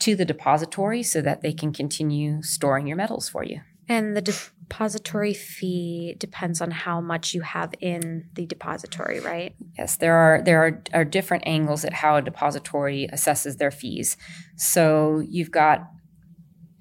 to 0.00 0.14
the 0.14 0.24
depository 0.24 1.02
so 1.02 1.22
that 1.22 1.40
they 1.40 1.52
can 1.52 1.72
continue 1.72 2.42
storing 2.42 2.86
your 2.86 2.96
metals 2.96 3.28
for 3.28 3.42
you. 3.42 3.62
And 3.88 4.16
the 4.16 4.22
depository 4.22 5.32
fee 5.32 6.16
depends 6.18 6.60
on 6.60 6.70
how 6.70 7.00
much 7.00 7.34
you 7.34 7.42
have 7.42 7.72
in 7.80 8.28
the 8.34 8.46
depository, 8.46 9.20
right? 9.20 9.54
Yes, 9.78 9.96
there 9.96 10.16
are 10.16 10.42
there 10.42 10.64
are, 10.64 10.82
are 10.92 11.04
different 11.04 11.44
angles 11.46 11.84
at 11.84 11.92
how 11.92 12.16
a 12.16 12.22
depository 12.22 13.08
assesses 13.12 13.58
their 13.58 13.70
fees. 13.70 14.16
So 14.56 15.22
you've 15.28 15.52
got 15.52 15.88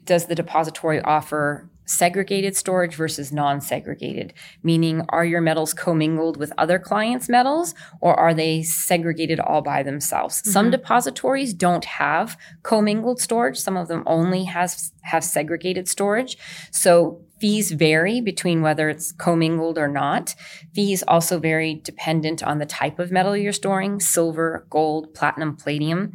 does 0.03 0.25
the 0.25 0.35
depository 0.35 1.01
offer 1.01 1.69
segregated 1.85 2.55
storage 2.55 2.95
versus 2.95 3.31
non 3.31 3.61
segregated, 3.61 4.33
meaning 4.63 5.03
are 5.09 5.25
your 5.25 5.41
metals 5.41 5.73
commingled 5.73 6.37
with 6.37 6.51
other 6.57 6.79
clients' 6.79 7.29
metals 7.29 7.73
or 8.01 8.15
are 8.19 8.33
they 8.33 8.63
segregated 8.63 9.39
all 9.39 9.61
by 9.61 9.83
themselves? 9.83 10.41
Mm-hmm. 10.41 10.51
Some 10.51 10.71
depositories 10.71 11.53
don't 11.53 11.85
have 11.85 12.37
commingled 12.63 13.19
storage, 13.19 13.57
some 13.57 13.77
of 13.77 13.87
them 13.87 14.03
only 14.05 14.45
has, 14.45 14.91
have 15.03 15.23
segregated 15.23 15.87
storage. 15.87 16.37
So 16.71 17.21
fees 17.39 17.71
vary 17.71 18.21
between 18.21 18.61
whether 18.61 18.89
it's 18.89 19.11
commingled 19.11 19.77
or 19.77 19.87
not. 19.87 20.35
Fees 20.73 21.03
also 21.07 21.39
vary 21.39 21.75
dependent 21.83 22.41
on 22.43 22.59
the 22.59 22.65
type 22.65 22.99
of 22.99 23.11
metal 23.11 23.35
you're 23.35 23.53
storing 23.53 23.99
silver, 23.99 24.65
gold, 24.69 25.13
platinum, 25.13 25.55
palladium. 25.55 26.13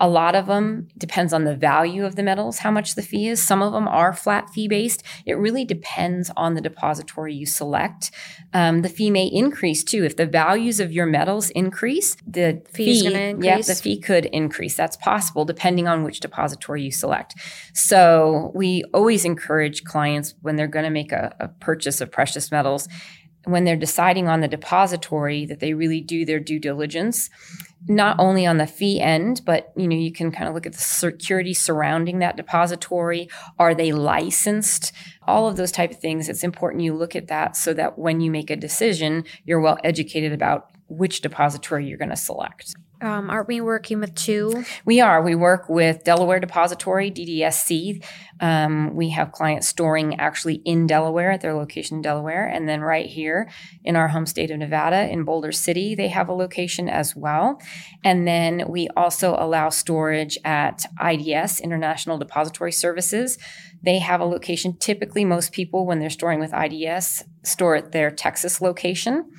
A 0.00 0.08
lot 0.08 0.34
of 0.34 0.46
them 0.46 0.88
depends 0.98 1.32
on 1.32 1.44
the 1.44 1.54
value 1.54 2.04
of 2.04 2.16
the 2.16 2.22
metals, 2.22 2.58
how 2.58 2.70
much 2.70 2.94
the 2.94 3.02
fee 3.02 3.28
is. 3.28 3.42
Some 3.42 3.62
of 3.62 3.72
them 3.72 3.86
are 3.86 4.12
flat 4.12 4.50
fee 4.50 4.66
based. 4.66 5.02
It 5.24 5.34
really 5.34 5.64
depends 5.64 6.30
on 6.36 6.54
the 6.54 6.60
depository 6.60 7.34
you 7.34 7.46
select. 7.46 8.10
Um, 8.52 8.82
the 8.82 8.88
fee 8.88 9.10
may 9.10 9.26
increase 9.26 9.84
too. 9.84 10.04
If 10.04 10.16
the 10.16 10.26
values 10.26 10.80
of 10.80 10.92
your 10.92 11.06
metals 11.06 11.50
increase, 11.50 12.16
the 12.26 12.62
Fee's 12.72 13.02
fee, 13.02 13.14
increase. 13.14 13.44
yeah, 13.44 13.60
the 13.60 13.74
fee 13.74 13.98
could 14.00 14.26
increase. 14.26 14.76
That's 14.76 14.96
possible 14.96 15.44
depending 15.44 15.86
on 15.86 16.02
which 16.02 16.20
depository 16.20 16.82
you 16.82 16.90
select. 16.90 17.34
So 17.72 18.52
we 18.54 18.82
always 18.92 19.24
encourage 19.24 19.84
clients 19.84 20.34
when 20.42 20.56
they're 20.56 20.66
going 20.66 20.84
to 20.84 20.90
make 20.90 21.12
a, 21.12 21.34
a 21.38 21.48
purchase 21.48 22.00
of 22.00 22.10
precious 22.10 22.50
metals 22.50 22.88
when 23.46 23.64
they're 23.64 23.76
deciding 23.76 24.28
on 24.28 24.40
the 24.40 24.48
depository 24.48 25.44
that 25.46 25.60
they 25.60 25.74
really 25.74 26.00
do 26.00 26.24
their 26.24 26.40
due 26.40 26.58
diligence 26.58 27.28
not 27.86 28.16
only 28.18 28.46
on 28.46 28.56
the 28.56 28.66
fee 28.66 29.00
end, 29.00 29.42
but 29.44 29.72
you 29.76 29.86
know, 29.86 29.96
you 29.96 30.12
can 30.12 30.32
kind 30.32 30.48
of 30.48 30.54
look 30.54 30.66
at 30.66 30.72
the 30.72 30.78
security 30.78 31.54
surrounding 31.54 32.18
that 32.20 32.36
depository. 32.36 33.28
Are 33.58 33.74
they 33.74 33.92
licensed? 33.92 34.92
all 35.26 35.48
of 35.48 35.56
those 35.56 35.72
type 35.72 35.90
of 35.90 35.98
things. 35.98 36.28
It's 36.28 36.44
important 36.44 36.82
you 36.82 36.94
look 36.94 37.16
at 37.16 37.28
that 37.28 37.56
so 37.56 37.74
that 37.74 37.98
when 37.98 38.20
you 38.20 38.30
make 38.30 38.50
a 38.50 38.56
decision, 38.56 39.24
you're 39.44 39.60
well 39.60 39.78
educated 39.84 40.32
about 40.32 40.70
which 40.88 41.20
depository 41.20 41.86
you're 41.86 41.98
going 41.98 42.10
to 42.10 42.16
select. 42.16 42.74
Um, 43.04 43.28
aren't 43.28 43.48
we 43.48 43.60
working 43.60 44.00
with 44.00 44.14
two? 44.14 44.64
We 44.86 45.00
are. 45.00 45.22
We 45.22 45.34
work 45.34 45.68
with 45.68 46.04
Delaware 46.04 46.40
Depository, 46.40 47.10
DDSC. 47.10 48.02
Um, 48.40 48.94
we 48.94 49.10
have 49.10 49.32
clients 49.32 49.68
storing 49.68 50.18
actually 50.18 50.62
in 50.64 50.86
Delaware 50.86 51.32
at 51.32 51.42
their 51.42 51.54
location 51.54 51.98
in 51.98 52.02
Delaware. 52.02 52.46
And 52.46 52.66
then 52.66 52.80
right 52.80 53.06
here 53.06 53.50
in 53.84 53.94
our 53.94 54.08
home 54.08 54.24
state 54.24 54.50
of 54.50 54.58
Nevada 54.58 55.06
in 55.10 55.24
Boulder 55.24 55.52
City, 55.52 55.94
they 55.94 56.08
have 56.08 56.28
a 56.28 56.32
location 56.32 56.88
as 56.88 57.14
well. 57.14 57.60
And 58.02 58.26
then 58.26 58.64
we 58.68 58.88
also 58.96 59.36
allow 59.38 59.68
storage 59.68 60.38
at 60.42 60.86
IDS, 60.98 61.60
International 61.60 62.16
Depository 62.16 62.72
Services. 62.72 63.36
They 63.82 63.98
have 63.98 64.22
a 64.22 64.24
location. 64.24 64.78
Typically, 64.78 65.26
most 65.26 65.52
people, 65.52 65.84
when 65.84 65.98
they're 65.98 66.08
storing 66.08 66.40
with 66.40 66.54
IDS, 66.54 67.24
store 67.42 67.76
at 67.76 67.92
their 67.92 68.10
Texas 68.10 68.62
location. 68.62 69.30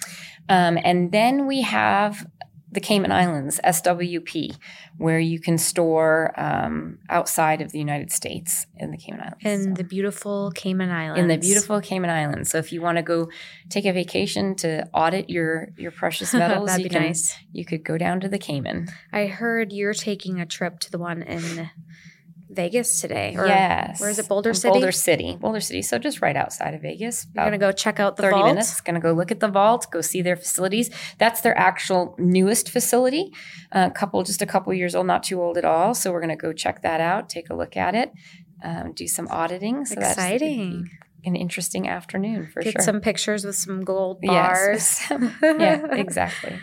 Um, 0.48 0.77
and 0.84 1.12
then 1.12 1.48
we 1.48 1.62
have 1.62 2.27
the 2.75 2.82
Cayman 2.82 3.12
Islands, 3.12 3.60
SWP, 3.63 4.55
where 4.98 5.17
you 5.17 5.39
can 5.39 5.58
store 5.58 6.32
um, 6.39 7.00
outside 7.10 7.62
of 7.62 7.72
the 7.72 7.79
United 7.79 8.12
States 8.12 8.67
in 8.77 8.91
the 8.91 8.98
Cayman 8.98 9.22
Islands. 9.22 9.65
In 9.65 9.74
the 9.74 9.84
beautiful 9.84 10.51
Cayman 10.53 10.91
Islands. 10.91 11.20
in 11.20 11.27
the 11.27 11.38
beautiful 11.38 11.82
Cayman 11.82 12.12
Islands. 12.12 12.51
So 12.51 12.60
if 12.60 12.72
you 12.72 12.82
want 12.82 12.98
to 12.98 13.01
go 13.01 13.29
take 13.70 13.86
a 13.86 13.94
vacation 13.94 14.55
to 14.58 14.88
audit 14.94 15.29
your 15.29 15.70
your 15.77 15.91
precious 15.91 16.34
metals, 16.41 16.67
That'd 16.67 16.84
you 16.84 16.89
be 16.89 16.94
can 16.96 17.03
nice. 17.03 17.36
you 17.51 17.65
could 17.65 17.84
go 17.84 17.98
down 17.98 18.20
to 18.20 18.29
the 18.29 18.38
Cayman. 18.38 18.89
I 19.12 19.25
heard 19.27 19.72
you're 19.72 19.94
taking 19.94 20.39
a 20.39 20.46
trip 20.46 20.79
to 20.82 20.91
the 20.91 21.00
one 21.00 21.24
in 21.24 21.70
Vegas 22.55 23.01
today. 23.01 23.35
Or 23.38 23.45
yes. 23.47 24.00
Where 24.00 24.09
is 24.09 24.19
it? 24.19 24.27
Boulder 24.27 24.53
City? 24.53 24.71
Boulder 24.71 24.91
City. 24.91 25.38
Boulder 25.39 25.59
City. 25.59 25.81
So 25.81 25.97
just 25.97 26.21
right 26.21 26.35
outside 26.35 26.74
of 26.74 26.81
Vegas. 26.81 27.27
You're 27.35 27.43
going 27.43 27.51
to 27.51 27.57
go 27.57 27.71
check 27.71 28.00
out 28.00 28.15
the 28.15 28.24
30 28.24 28.33
vault? 28.33 28.47
minutes. 28.47 28.81
Going 28.81 28.95
to 28.95 29.01
go 29.01 29.13
look 29.13 29.31
at 29.31 29.39
the 29.39 29.47
vault, 29.47 29.88
go 29.91 30.01
see 30.01 30.21
their 30.21 30.35
facilities. 30.35 30.89
That's 31.17 31.41
their 31.41 31.57
actual 31.57 32.15
newest 32.17 32.69
facility. 32.69 33.31
A 33.71 33.91
couple, 33.91 34.24
just 34.24 34.41
a 34.41 34.45
couple 34.45 34.74
years 34.74 34.95
old, 34.95 35.07
not 35.07 35.24
too 35.24 35.41
old 35.41 35.57
at 35.57 35.65
all. 35.65 35.93
So 35.93 36.12
we're 36.12 36.21
going 36.21 36.29
to 36.29 36.35
go 36.35 36.53
check 36.53 36.81
that 36.81 37.01
out, 37.01 37.29
take 37.29 37.50
a 37.50 37.55
look 37.55 37.75
at 37.77 37.95
it, 37.95 38.12
um, 38.63 38.93
do 38.93 39.07
some 39.07 39.27
auditing. 39.29 39.85
So 39.85 39.95
that's 39.95 40.13
Exciting. 40.13 40.89
an 41.24 41.35
interesting 41.35 41.88
afternoon 41.88 42.47
for 42.47 42.62
Get 42.62 42.74
sure. 42.74 42.81
some 42.81 43.01
pictures 43.01 43.45
with 43.45 43.55
some 43.55 43.83
gold 43.83 44.21
bars. 44.21 45.01
Yes. 45.09 45.12
yeah, 45.43 45.85
exactly. 45.91 46.59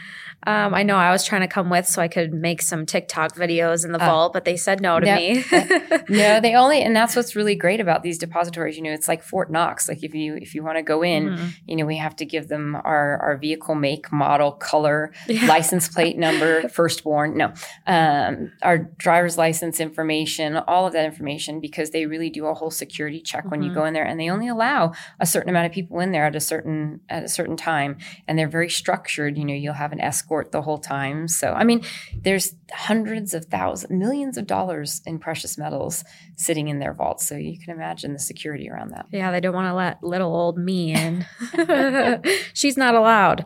Um, 0.47 0.75
I 0.75 0.83
know 0.83 0.97
I 0.97 1.11
was 1.13 1.25
trying 1.25 1.43
to 1.43 1.47
come 1.49 1.71
with 1.71 1.87
so 1.87 2.03
I 2.03 2.09
could 2.09 2.33
make 2.33 2.63
some 2.63 2.85
TikTok 2.85 3.35
videos 3.37 3.85
in 3.85 3.93
the 3.93 4.03
Uh, 4.03 4.07
vault, 4.07 4.33
but 4.33 4.45
they 4.45 4.57
said 4.57 4.81
no 4.81 4.99
to 4.99 5.07
Yep. 5.07 5.19
me. 5.19 5.45
No, 6.09 6.41
they 6.45 6.55
only, 6.55 6.83
and 6.83 6.97
that's 6.97 7.15
what's 7.15 7.37
really 7.37 7.55
great 7.55 7.79
about 7.81 8.03
these 8.03 8.19
depositories. 8.19 8.77
You 8.77 8.83
know, 8.83 8.91
it's 8.93 9.07
like 9.09 9.23
Fort 9.23 9.51
Knox. 9.53 9.89
Like 9.89 10.03
if 10.03 10.15
you 10.15 10.35
if 10.37 10.55
you 10.55 10.65
want 10.65 10.79
to 10.79 10.83
go 10.83 11.03
in, 11.03 11.31
Mhm. 11.31 11.49
you 11.67 11.77
know, 11.77 11.87
we 11.87 11.97
have 11.99 12.17
to 12.17 12.25
give 12.25 12.49
them 12.49 12.75
our 12.85 13.19
our 13.23 13.37
vehicle 13.37 13.75
make, 13.77 14.11
model, 14.13 14.53
color, 14.53 15.13
Yeah. 15.29 15.47
license 15.47 15.89
plate 15.89 16.19
number, 16.19 16.69
firstborn. 16.69 17.37
No, 17.37 17.53
um, 17.87 18.51
our 18.63 18.79
driver's 18.79 19.39
license 19.39 19.79
information, 19.81 20.57
all 20.57 20.87
of 20.87 20.93
that 20.95 21.05
information, 21.05 21.61
because 21.61 21.91
they 21.91 22.07
really 22.07 22.31
do 22.31 22.47
a 22.47 22.55
whole 22.55 22.71
security 22.71 23.21
check 23.21 23.49
when 23.51 23.63
you 23.63 23.71
Mhm. 23.71 23.75
go 23.75 23.85
in 23.85 23.95
there, 23.95 24.05
and 24.05 24.19
they 24.19 24.29
only 24.29 24.49
allow 24.49 24.93
a 25.21 25.27
certain 25.27 25.51
amount 25.51 25.67
of 25.67 25.73
people 25.73 26.01
in 26.01 26.11
there 26.13 26.25
at 26.27 26.35
a 26.35 26.41
certain 26.41 27.01
at 27.09 27.23
a 27.23 27.29
certain 27.29 27.57
time, 27.57 27.97
and 28.27 28.37
they're 28.39 28.49
very 28.49 28.69
structured. 28.69 29.39
You 29.39 29.45
know, 29.45 29.55
you'll 29.55 29.75
have 29.75 29.93
an 29.93 30.01
escort 30.01 30.32
the 30.51 30.63
whole 30.63 30.79
time. 30.79 31.29
So, 31.29 31.53
I 31.53 31.65
mean, 31.65 31.83
there's 32.23 32.55
hundreds 32.73 33.35
of 33.35 33.47
thousands, 33.47 33.93
millions 33.93 34.37
of 34.37 34.47
dollars 34.47 35.03
in 35.07 35.19
precious 35.19 35.59
metals 35.59 36.05
sitting 36.37 36.69
in 36.69 36.79
their 36.79 36.95
vaults. 36.95 37.27
So 37.27 37.37
you 37.37 37.59
can 37.59 37.75
imagine 37.75 38.13
the 38.13 38.19
security 38.19 38.71
around 38.71 38.91
that. 38.93 39.07
Yeah, 39.13 39.31
they 39.31 39.41
don't 39.41 39.55
want 39.55 39.69
to 39.69 39.75
let 39.75 40.03
little 40.03 40.35
old 40.35 40.59
me 40.59 40.95
in. 40.95 41.27
She's 42.55 42.77
not 42.77 42.95
allowed. 42.95 43.45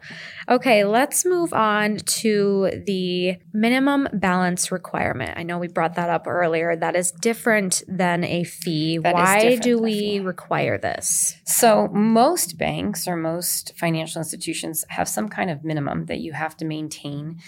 Okay, 0.48 0.84
let's 0.84 1.24
move 1.24 1.52
on 1.52 1.96
to 1.96 2.82
the 2.86 3.36
minimum 3.52 4.08
balance 4.12 4.70
requirement. 4.70 5.36
I 5.36 5.42
know 5.42 5.58
we 5.58 5.68
brought 5.68 5.94
that 5.96 6.08
up 6.08 6.26
earlier. 6.28 6.76
That 6.76 6.94
is 6.94 7.10
different 7.10 7.82
than 7.88 8.22
a 8.22 8.44
fee. 8.44 8.98
That 8.98 9.14
Why 9.14 9.56
do 9.56 9.78
we 9.78 10.20
require 10.20 10.78
this? 10.78 11.36
So, 11.44 11.88
most 11.88 12.58
banks 12.58 13.08
or 13.08 13.16
most 13.16 13.72
financial 13.76 14.20
institutions 14.20 14.84
have 14.90 15.08
some 15.08 15.28
kind 15.28 15.50
of 15.50 15.64
minimum 15.64 16.06
that 16.06 16.20
you 16.20 16.32
have 16.32 16.56
to 16.58 16.64
maintain 16.76 17.38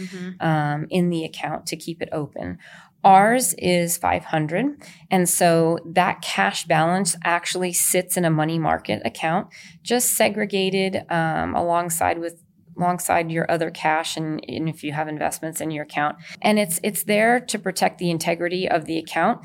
um, 0.40 0.86
in 0.90 1.10
the 1.10 1.24
account 1.24 1.66
to 1.66 1.76
keep 1.76 2.00
it 2.02 2.08
open. 2.12 2.58
Ours 3.04 3.54
is 3.58 3.96
500 3.96 4.82
and 5.10 5.28
so 5.28 5.78
that 5.86 6.20
cash 6.20 6.64
balance 6.66 7.16
actually 7.24 7.72
sits 7.72 8.16
in 8.16 8.24
a 8.24 8.30
money 8.30 8.58
market 8.58 9.00
account 9.04 9.48
just 9.82 10.10
segregated 10.10 11.04
um, 11.08 11.54
alongside 11.54 12.18
with 12.18 12.42
alongside 12.76 13.30
your 13.30 13.50
other 13.50 13.70
cash 13.70 14.16
and, 14.16 14.44
and 14.48 14.68
if 14.68 14.82
you 14.82 14.92
have 14.92 15.08
investments 15.08 15.60
in 15.60 15.70
your 15.70 15.84
account 15.84 16.16
and 16.42 16.58
it's 16.58 16.80
it's 16.82 17.04
there 17.04 17.38
to 17.40 17.58
protect 17.58 17.98
the 17.98 18.10
integrity 18.10 18.68
of 18.68 18.84
the 18.84 18.98
account 18.98 19.44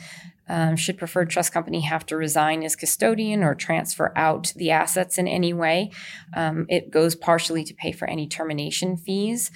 um, 0.53 0.75
should 0.75 0.97
preferred 0.97 1.29
trust 1.29 1.51
company 1.51 1.81
have 1.81 2.05
to 2.05 2.15
resign 2.15 2.63
as 2.63 2.75
custodian 2.75 3.43
or 3.43 3.55
transfer 3.55 4.13
out 4.15 4.53
the 4.55 4.71
assets 4.71 5.17
in 5.17 5.27
any 5.27 5.53
way 5.53 5.91
um, 6.35 6.65
it 6.69 6.91
goes 6.91 7.15
partially 7.15 7.63
to 7.63 7.73
pay 7.73 7.91
for 7.91 8.07
any 8.07 8.27
termination 8.27 8.95
fees 8.95 9.51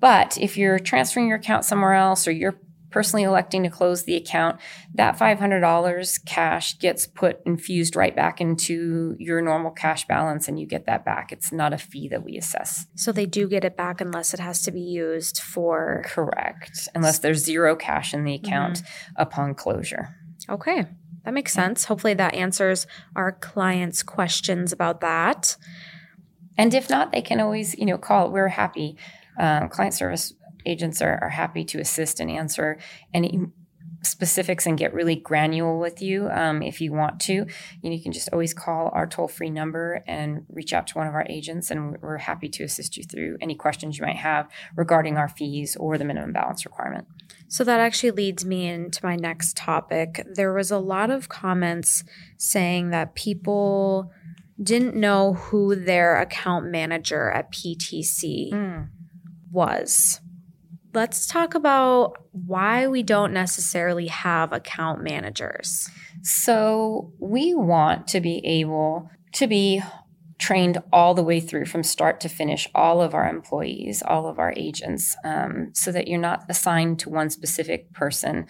but 0.00 0.36
if 0.38 0.56
you're 0.56 0.78
transferring 0.78 1.28
your 1.28 1.38
account 1.38 1.64
somewhere 1.64 1.94
else 1.94 2.26
or 2.26 2.32
you're 2.32 2.58
personally 2.90 3.24
electing 3.24 3.62
to 3.62 3.70
close 3.70 4.04
the 4.04 4.16
account, 4.16 4.60
that 4.94 5.18
$500 5.18 6.24
cash 6.26 6.78
gets 6.78 7.06
put 7.06 7.40
infused 7.46 7.96
right 7.96 8.14
back 8.14 8.40
into 8.40 9.16
your 9.18 9.40
normal 9.40 9.70
cash 9.70 10.06
balance 10.06 10.48
and 10.48 10.58
you 10.58 10.66
get 10.66 10.86
that 10.86 11.04
back. 11.04 11.32
It's 11.32 11.52
not 11.52 11.72
a 11.72 11.78
fee 11.78 12.08
that 12.08 12.24
we 12.24 12.36
assess. 12.36 12.86
So 12.96 13.12
they 13.12 13.26
do 13.26 13.48
get 13.48 13.64
it 13.64 13.76
back 13.76 14.00
unless 14.00 14.34
it 14.34 14.40
has 14.40 14.62
to 14.62 14.70
be 14.70 14.80
used 14.80 15.40
for. 15.40 16.02
Correct. 16.06 16.88
Unless 16.94 17.20
there's 17.20 17.44
zero 17.44 17.76
cash 17.76 18.12
in 18.12 18.24
the 18.24 18.34
account 18.34 18.82
upon 19.16 19.54
closure. 19.54 20.16
Okay, 20.50 20.86
that 21.24 21.34
makes 21.34 21.52
sense. 21.52 21.84
Hopefully 21.84 22.14
that 22.14 22.34
answers 22.34 22.86
our 23.14 23.32
clients' 23.32 24.02
questions 24.02 24.72
about 24.72 25.00
that. 25.00 25.56
And 26.58 26.74
if 26.74 26.90
not, 26.90 27.12
they 27.12 27.22
can 27.22 27.40
always, 27.40 27.74
you 27.78 27.86
know, 27.86 27.98
call. 27.98 28.30
We're 28.30 28.48
happy. 28.48 28.96
Um, 29.38 29.68
client 29.68 29.94
service 29.94 30.34
agents 30.66 31.00
are, 31.00 31.18
are 31.22 31.30
happy 31.30 31.64
to 31.64 31.80
assist 31.80 32.20
and 32.20 32.30
answer 32.30 32.78
any 33.14 33.40
specifics 34.02 34.66
and 34.66 34.78
get 34.78 34.94
really 34.94 35.16
granular 35.16 35.76
with 35.76 36.00
you 36.00 36.28
um, 36.30 36.62
if 36.62 36.80
you 36.80 36.92
want 36.92 37.20
to. 37.20 37.32
You, 37.32 37.46
know, 37.82 37.90
you 37.90 38.02
can 38.02 38.12
just 38.12 38.28
always 38.32 38.54
call 38.54 38.90
our 38.94 39.06
toll 39.06 39.28
free 39.28 39.50
number 39.50 40.02
and 40.06 40.46
reach 40.48 40.72
out 40.72 40.86
to 40.88 40.98
one 40.98 41.06
of 41.06 41.14
our 41.14 41.26
agents, 41.28 41.70
and 41.70 41.90
we're- 41.90 41.98
we're 42.00 42.16
happy 42.18 42.48
to 42.48 42.64
assist 42.64 42.96
you 42.96 43.04
through 43.04 43.36
any 43.40 43.54
questions 43.54 43.98
you 43.98 44.04
might 44.06 44.16
have 44.16 44.48
regarding 44.76 45.16
our 45.16 45.28
fees 45.28 45.76
or 45.76 45.98
the 45.98 46.04
minimum 46.04 46.32
balance 46.32 46.64
requirement. 46.64 47.06
So 47.48 47.64
that 47.64 47.80
actually 47.80 48.12
leads 48.12 48.44
me 48.44 48.68
into 48.68 49.04
my 49.04 49.16
next 49.16 49.56
topic. 49.56 50.24
There 50.34 50.52
was 50.52 50.70
a 50.70 50.78
lot 50.78 51.10
of 51.10 51.28
comments 51.28 52.04
saying 52.38 52.90
that 52.90 53.14
people 53.14 54.10
didn't 54.62 54.94
know 54.94 55.34
who 55.34 55.74
their 55.74 56.16
account 56.20 56.66
manager 56.66 57.30
at 57.30 57.50
PTC 57.50 58.52
was. 59.50 60.20
Let's 60.92 61.26
talk 61.26 61.54
about 61.54 62.16
why 62.32 62.88
we 62.88 63.02
don't 63.02 63.32
necessarily 63.32 64.08
have 64.08 64.52
account 64.52 65.02
managers. 65.02 65.88
So 66.22 67.12
we 67.18 67.54
want 67.54 68.08
to 68.08 68.20
be 68.20 68.44
able 68.44 69.08
to 69.34 69.46
be 69.46 69.82
trained 70.40 70.78
all 70.90 71.12
the 71.14 71.22
way 71.22 71.38
through 71.38 71.66
from 71.66 71.82
start 71.82 72.18
to 72.18 72.28
finish, 72.28 72.66
all 72.74 73.02
of 73.02 73.14
our 73.14 73.28
employees, 73.28 74.02
all 74.02 74.26
of 74.26 74.38
our 74.38 74.54
agents, 74.56 75.14
um, 75.22 75.70
so 75.74 75.92
that 75.92 76.08
you're 76.08 76.18
not 76.18 76.44
assigned 76.48 76.98
to 76.98 77.10
one 77.10 77.28
specific 77.28 77.92
person. 77.92 78.46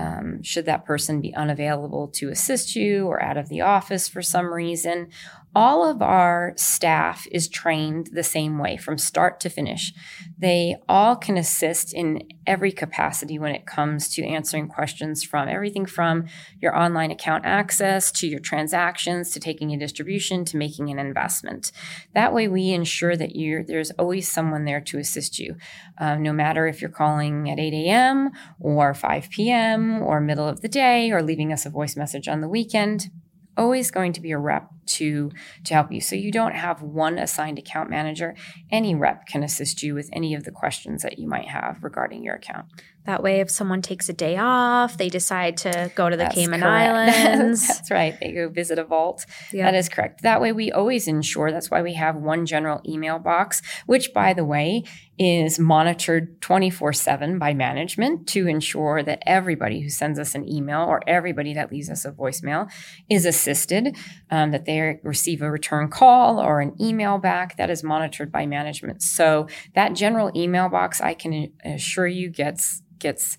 Um, 0.00 0.42
should 0.42 0.66
that 0.66 0.84
person 0.84 1.20
be 1.20 1.32
unavailable 1.34 2.08
to 2.14 2.28
assist 2.28 2.74
you 2.74 3.06
or 3.06 3.22
out 3.22 3.36
of 3.36 3.48
the 3.48 3.60
office 3.60 4.08
for 4.08 4.20
some 4.20 4.52
reason, 4.52 5.10
all 5.54 5.88
of 5.88 6.02
our 6.02 6.52
staff 6.56 7.26
is 7.32 7.48
trained 7.48 8.10
the 8.12 8.22
same 8.22 8.58
way 8.58 8.76
from 8.76 8.98
start 8.98 9.40
to 9.40 9.48
finish. 9.48 9.92
They 10.38 10.76
all 10.88 11.16
can 11.16 11.36
assist 11.36 11.92
in 11.92 12.28
every 12.46 12.70
capacity 12.70 13.38
when 13.38 13.54
it 13.54 13.66
comes 13.66 14.08
to 14.14 14.24
answering 14.24 14.68
questions 14.68 15.24
from 15.24 15.48
everything 15.48 15.86
from 15.86 16.26
your 16.60 16.76
online 16.76 17.10
account 17.10 17.44
access 17.44 18.12
to 18.12 18.26
your 18.26 18.40
transactions 18.40 19.30
to 19.30 19.40
taking 19.40 19.72
a 19.72 19.78
distribution 19.78 20.44
to 20.46 20.56
making 20.56 20.90
an 20.90 20.98
investment. 20.98 21.72
That 22.14 22.32
way, 22.32 22.48
we 22.48 22.70
ensure 22.70 23.16
that 23.16 23.34
you're, 23.34 23.64
there's 23.64 23.90
always 23.92 24.30
someone 24.30 24.64
there 24.64 24.80
to 24.82 24.98
assist 24.98 25.38
you, 25.38 25.56
um, 25.98 26.22
no 26.22 26.32
matter 26.32 26.66
if 26.66 26.80
you're 26.80 26.90
calling 26.90 27.50
at 27.50 27.58
8 27.58 27.72
a.m. 27.72 28.30
or 28.60 28.94
5 28.94 29.30
p.m. 29.30 30.02
or 30.02 30.20
middle 30.20 30.46
of 30.46 30.60
the 30.60 30.68
day 30.68 31.10
or 31.10 31.22
leaving 31.22 31.52
us 31.52 31.66
a 31.66 31.70
voice 31.70 31.96
message 31.96 32.28
on 32.28 32.40
the 32.40 32.48
weekend 32.48 33.10
always 33.58 33.90
going 33.90 34.12
to 34.14 34.20
be 34.20 34.30
a 34.30 34.38
rep 34.38 34.68
to 34.86 35.30
to 35.64 35.74
help 35.74 35.92
you. 35.92 36.00
So 36.00 36.16
you 36.16 36.32
don't 36.32 36.54
have 36.54 36.80
one 36.80 37.18
assigned 37.18 37.58
account 37.58 37.90
manager. 37.90 38.34
Any 38.70 38.94
rep 38.94 39.26
can 39.26 39.42
assist 39.42 39.82
you 39.82 39.94
with 39.94 40.08
any 40.12 40.34
of 40.34 40.44
the 40.44 40.50
questions 40.50 41.02
that 41.02 41.18
you 41.18 41.28
might 41.28 41.48
have 41.48 41.82
regarding 41.82 42.22
your 42.24 42.36
account. 42.36 42.66
That 43.04 43.22
way, 43.22 43.40
if 43.40 43.50
someone 43.50 43.80
takes 43.80 44.08
a 44.10 44.12
day 44.12 44.36
off, 44.36 44.98
they 44.98 45.08
decide 45.08 45.56
to 45.58 45.90
go 45.94 46.10
to 46.10 46.16
the 46.16 46.24
That's 46.24 46.34
Cayman 46.34 46.60
correct. 46.60 47.16
Islands. 47.16 47.66
that's 47.66 47.90
right. 47.90 48.14
They 48.20 48.32
go 48.32 48.50
visit 48.50 48.78
a 48.78 48.84
vault. 48.84 49.24
Yeah. 49.50 49.64
That 49.70 49.78
is 49.78 49.88
correct. 49.88 50.22
That 50.22 50.42
way, 50.42 50.52
we 50.52 50.70
always 50.70 51.08
ensure 51.08 51.50
that's 51.50 51.70
why 51.70 51.80
we 51.80 51.94
have 51.94 52.16
one 52.16 52.44
general 52.44 52.82
email 52.86 53.18
box, 53.18 53.62
which, 53.86 54.12
by 54.12 54.34
the 54.34 54.44
way, 54.44 54.84
is 55.18 55.58
monitored 55.58 56.40
24 56.40 56.92
7 56.92 57.38
by 57.38 57.52
management 57.52 58.26
to 58.28 58.46
ensure 58.46 59.02
that 59.02 59.22
everybody 59.26 59.80
who 59.80 59.88
sends 59.88 60.18
us 60.18 60.34
an 60.34 60.48
email 60.48 60.82
or 60.82 61.00
everybody 61.06 61.54
that 61.54 61.72
leaves 61.72 61.90
us 61.90 62.04
a 62.04 62.12
voicemail 62.12 62.70
is 63.10 63.26
assisted, 63.26 63.96
um, 64.30 64.52
that 64.52 64.64
they 64.64 65.00
receive 65.02 65.42
a 65.42 65.50
return 65.50 65.88
call 65.88 66.38
or 66.38 66.60
an 66.60 66.74
email 66.80 67.18
back 67.18 67.56
that 67.56 67.70
is 67.70 67.82
monitored 67.82 68.30
by 68.30 68.46
management. 68.46 69.02
So, 69.02 69.48
that 69.74 69.94
general 69.94 70.30
email 70.36 70.68
box, 70.68 71.00
I 71.00 71.14
can 71.14 71.52
assure 71.64 72.06
you, 72.06 72.28
gets 72.28 72.82
gets 72.98 73.38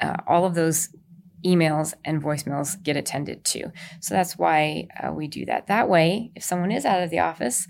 uh, 0.00 0.16
all 0.26 0.44
of 0.44 0.54
those 0.54 0.88
emails 1.44 1.94
and 2.04 2.22
voicemails 2.22 2.80
get 2.82 2.96
attended 2.96 3.44
to. 3.44 3.72
So 4.00 4.14
that's 4.14 4.38
why 4.38 4.88
uh, 5.02 5.12
we 5.12 5.26
do 5.28 5.44
that. 5.46 5.66
That 5.66 5.88
way, 5.88 6.30
if 6.34 6.42
someone 6.44 6.70
is 6.70 6.84
out 6.84 7.02
of 7.02 7.10
the 7.10 7.18
office, 7.18 7.66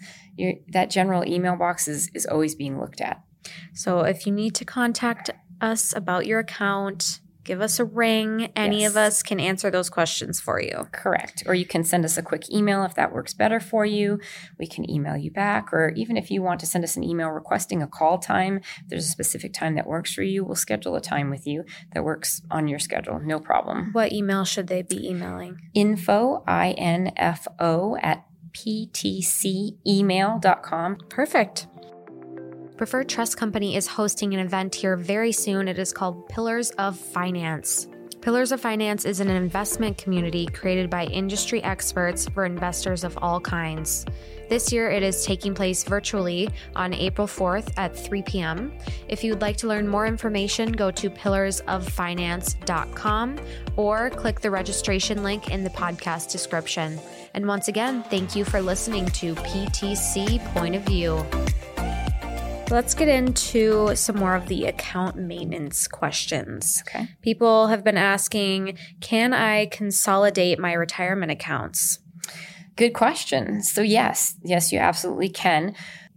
that 0.69 0.91
general 0.91 1.27
email 1.27 1.57
box 1.57 1.89
is, 1.89 2.11
is 2.15 2.27
always 2.27 2.55
being 2.55 2.79
looked 2.79 3.01
at. 3.01 3.23
So 3.73 4.01
if 4.01 4.27
you 4.27 4.33
need 4.33 4.57
to 4.57 4.65
contact 4.65 5.31
us 5.61 5.95
about 5.95 6.27
your 6.27 6.41
account, 6.41 7.21
give 7.45 7.61
us 7.61 7.79
a 7.81 7.85
ring. 7.85 8.53
Any 8.55 8.85
of 8.85 8.97
us 8.97 9.21
can 9.23 9.41
answer 9.41 9.69
those 9.71 9.91
questions 9.91 10.41
for 10.41 10.61
you. 10.61 10.87
Correct. 10.93 11.43
Or 11.47 11.55
you 11.55 11.67
can 11.67 11.83
send 11.83 12.05
us 12.05 12.17
a 12.17 12.23
quick 12.23 12.49
email 12.53 12.85
if 12.85 12.95
that 12.95 13.13
works 13.13 13.35
better 13.35 13.59
for 13.59 13.85
you. 13.85 14.21
We 14.59 14.69
can 14.69 14.89
email 14.89 15.17
you 15.17 15.33
back. 15.33 15.73
Or 15.73 15.91
even 15.97 16.17
if 16.17 16.31
you 16.31 16.41
want 16.41 16.61
to 16.61 16.67
send 16.67 16.85
us 16.85 16.97
an 16.97 17.03
email 17.03 17.31
requesting 17.31 17.83
a 17.83 17.89
call 17.89 18.19
time, 18.19 18.59
if 18.59 18.89
there's 18.89 19.07
a 19.07 19.11
specific 19.11 19.53
time 19.53 19.75
that 19.75 19.87
works 19.87 20.13
for 20.13 20.23
you, 20.23 20.45
we'll 20.45 20.55
schedule 20.55 20.95
a 20.95 21.01
time 21.01 21.31
with 21.31 21.45
you 21.47 21.65
that 21.95 22.05
works 22.05 22.43
on 22.51 22.69
your 22.69 22.79
schedule. 22.79 23.19
No 23.19 23.41
problem. 23.41 23.89
What 23.93 24.13
email 24.13 24.45
should 24.45 24.69
they 24.69 24.83
be 24.83 25.09
emailing? 25.09 25.59
Info, 25.75 26.45
I 26.47 26.73
N 26.73 27.13
F 27.17 27.49
O, 27.59 27.97
at 28.03 28.25
ptcemail.com. 28.53 30.99
Perfect. 31.09 31.67
Preferred 32.83 33.09
Trust 33.09 33.37
Company 33.37 33.77
is 33.77 33.87
hosting 33.87 34.35
an 34.35 34.41
event 34.41 34.75
here 34.75 34.97
very 34.97 35.31
soon. 35.31 35.69
It 35.69 35.79
is 35.79 35.93
called 35.93 36.29
Pillars 36.29 36.71
of 36.79 36.99
Finance. 36.99 37.87
Pillars 38.21 38.51
of 38.51 38.61
Finance 38.61 39.05
is 39.05 39.21
an 39.21 39.31
investment 39.31 39.97
community 39.99 40.47
created 40.47 40.91
by 40.91 41.05
industry 41.05 41.63
experts 41.63 42.29
for 42.31 42.45
investors 42.45 43.05
of 43.05 43.17
all 43.23 43.39
kinds. 43.39 44.05
This 44.49 44.73
year, 44.73 44.91
it 44.91 45.05
is 45.05 45.25
taking 45.25 45.55
place 45.55 45.85
virtually 45.85 46.49
on 46.75 46.93
April 46.93 47.29
4th 47.29 47.73
at 47.77 47.97
3 47.97 48.21
p.m. 48.23 48.77
If 49.07 49.23
you 49.23 49.31
would 49.31 49.43
like 49.43 49.59
to 49.59 49.69
learn 49.69 49.87
more 49.87 50.07
information, 50.07 50.73
go 50.73 50.91
to 50.91 51.09
pillarsoffinance.com 51.09 53.39
or 53.77 54.11
click 54.11 54.41
the 54.41 54.51
registration 54.51 55.23
link 55.23 55.53
in 55.53 55.63
the 55.63 55.71
podcast 55.71 56.33
description. 56.33 56.99
And 57.35 57.47
once 57.47 57.69
again, 57.69 58.03
thank 58.03 58.35
you 58.35 58.45
for 58.45 58.61
listening 58.61 59.07
to 59.07 59.37
PTC 59.37 60.45
Point 60.47 60.75
of 60.75 60.83
View. 60.83 61.25
Let's 62.73 62.95
get 62.95 63.09
into 63.09 63.95
some 63.95 64.17
more 64.17 64.35
of 64.35 64.49
the 64.49 64.65
account 64.65 65.15
maintenance 65.17 65.87
questions. 65.87 66.83
Okay. 66.89 67.07
People 67.21 67.67
have 67.67 67.85
been 67.85 67.99
asking 67.99 68.79
Can 69.03 69.35
I 69.35 69.67
consolidate 69.67 70.59
my 70.59 70.73
retirement 70.73 71.31
accounts? 71.31 71.99
Good 72.77 72.95
question. 72.95 73.63
So 73.63 73.83
yes, 73.83 74.37
yes, 74.43 74.73
you 74.73 74.79
absolutely 74.79 75.29
can. 75.29 75.75